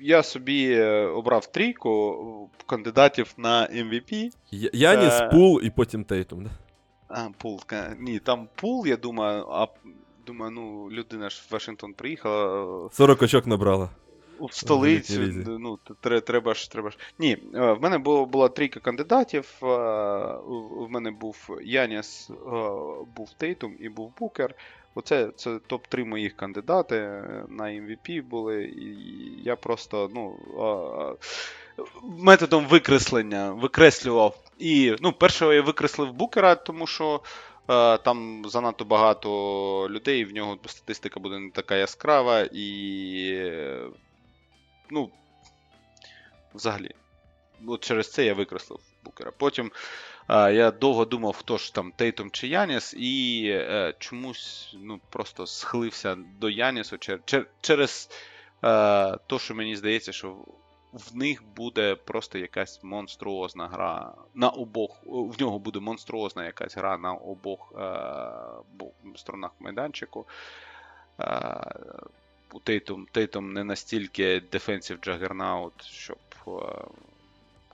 [0.00, 4.30] я собі е, обрав трійку кандидатів на MVP.
[4.72, 6.44] Яніс, Е, Пул і потім Тейтум.
[6.44, 6.50] Да?
[7.08, 7.60] А, пул.
[7.98, 9.66] Ні, там пул, я думаю, а
[10.26, 12.86] думаю, ну, людина ж в Вашингтон приїхала.
[12.86, 13.88] е, 40 очок набрала.
[14.40, 15.20] в столицю.
[15.46, 15.78] Ну,
[16.24, 16.98] треба ж, треба ж.
[17.18, 19.52] Ні, е, в мене було, була трійка кандидатів.
[19.62, 19.66] е,
[20.78, 22.34] В мене був Яніс, е,
[23.16, 24.54] був Тейтум і був Букер.
[24.94, 28.64] Оце це топ-3 моїх кандидати е, на MVP були.
[28.64, 28.96] І
[29.42, 30.36] я просто, ну.
[32.02, 34.36] Методом викреслення викреслював.
[34.58, 37.20] І ну, першого я викреслив Букера, тому що
[37.70, 39.30] е, там занадто багато
[39.90, 43.52] людей, в нього статистика буде не така яскрава, і
[44.90, 45.10] ну,
[46.54, 46.90] взагалі.
[47.66, 49.32] От через це я викреслив Букера.
[49.38, 49.70] Потім
[50.28, 56.16] я довго думав, хто ж там Тейтом чи Яніс, і е, чомусь ну, просто схилився
[56.40, 58.10] до Янісу чер- чер- через
[58.64, 60.36] е, то, що мені здається, що
[60.92, 65.00] в них буде просто якась монструозна гра на обох.
[65.06, 70.26] В нього буде монструозна якась гра на обох е, сторонах майданчику.
[71.20, 71.74] Е,
[72.52, 76.18] у Тейтум, Тейтум не настільки defensive juggernaut, щоб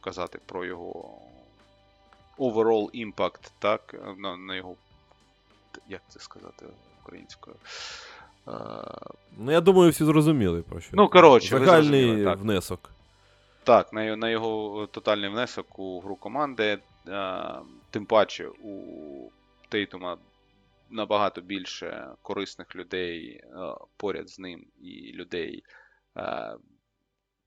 [0.00, 1.18] казати про його
[2.40, 4.74] overall impact, так, на, на його.
[5.88, 6.66] Як це сказати
[7.02, 7.56] українською?
[8.48, 8.52] Е,
[9.38, 10.90] Ну, я думаю, всі зрозуміли про що.
[10.92, 12.38] Ну, коротше, Загальний так.
[12.38, 12.90] внесок.
[13.64, 16.78] Так, на, його- на його тотальний внесок у гру команди.
[17.08, 17.52] Е,
[17.90, 19.30] тим паче у
[19.68, 20.16] Тейтума
[20.90, 23.46] набагато більше корисних людей е,
[23.96, 25.64] поряд з ним і людей
[26.16, 26.56] е,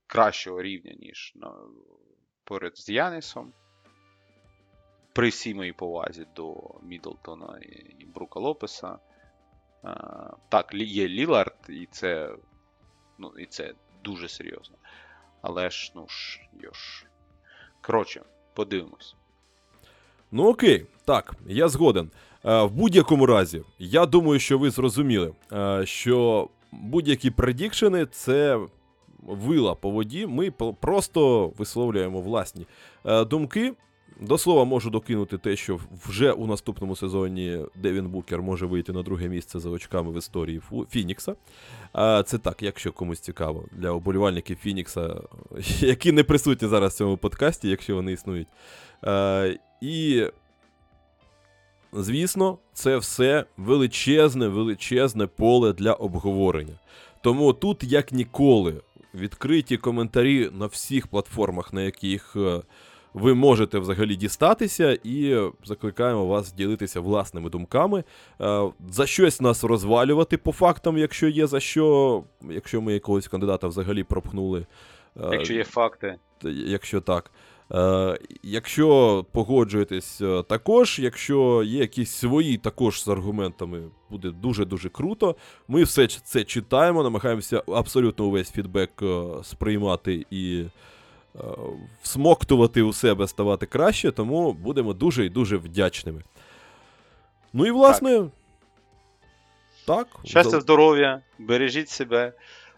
[0.06, 1.52] кращого рівня, ніж на,
[2.44, 3.52] поряд з Янісом.
[5.14, 7.58] При всій моїй повазі до Мідлтона
[7.98, 8.98] і, Брука Лопеса.
[9.84, 9.96] Е,
[10.48, 12.30] так, є Лілард, і це,
[13.18, 13.74] ну, і це
[14.04, 14.76] дуже серйозно.
[15.42, 17.04] Але ж, ну ж, йош.
[17.80, 18.22] Коротше,
[18.54, 19.16] подивимось.
[20.30, 22.10] Ну окей, так, я згоден.
[22.44, 28.60] Е, в будь-якому разі, я думаю, що ви зрозуміли, е, що будь-які предікшени це
[29.18, 30.26] вила по воді.
[30.26, 32.66] Ми просто висловлюємо власні
[33.04, 33.74] думки.
[34.24, 39.02] До слова, можу докинути те, що вже у наступному сезоні Девін Букер може вийти на
[39.02, 40.60] друге місце за очками в історії
[40.90, 41.34] Фінікса.
[42.26, 45.20] Це так, якщо комусь цікаво, для оболівальників Фінікса,
[45.80, 48.48] які не присутні зараз в цьому подкасті, якщо вони існують.
[49.80, 50.26] І
[51.92, 56.78] звісно, це все величезне, величезне поле для обговорення.
[57.22, 58.80] Тому тут, як ніколи,
[59.14, 62.62] відкриті коментарі на всіх платформах, на яких е,
[63.14, 68.04] ви можете взагалі дістатися, і закликаємо вас ділитися власними думками,
[68.40, 73.68] е, за щось нас розвалювати по фактам, якщо є за що, якщо ми якогось кандидата
[73.68, 74.66] взагалі пропхнули.
[75.16, 76.16] Е, Якщо є факти.
[76.66, 77.30] Якщо так.
[77.72, 85.36] Е, якщо погоджуєтесь також, якщо є якісь свої також з аргументами, буде дуже-дуже круто.
[85.68, 88.90] Ми все це читаємо, намагаємося абсолютно увесь фідбек
[89.42, 90.64] сприймати і
[92.02, 96.22] всмоктувати у себе, ставати краще, тому будемо дуже і дуже вдячними.
[97.52, 98.24] Ну і власне.
[99.86, 100.08] Так.
[100.24, 102.32] Щастя, здоров'я, бережіть себе,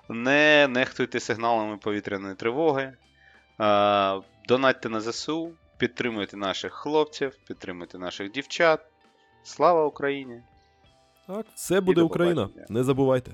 [0.09, 2.93] не нехтуйте сигналами повітряної тривоги.
[4.49, 8.81] Донатьте на ЗСУ, підтримуйте наших хлопців, підтримуйте наших дівчат.
[9.43, 10.41] Слава Україні!
[11.27, 12.49] Так, все буде Україна.
[12.69, 13.31] Не забувайте.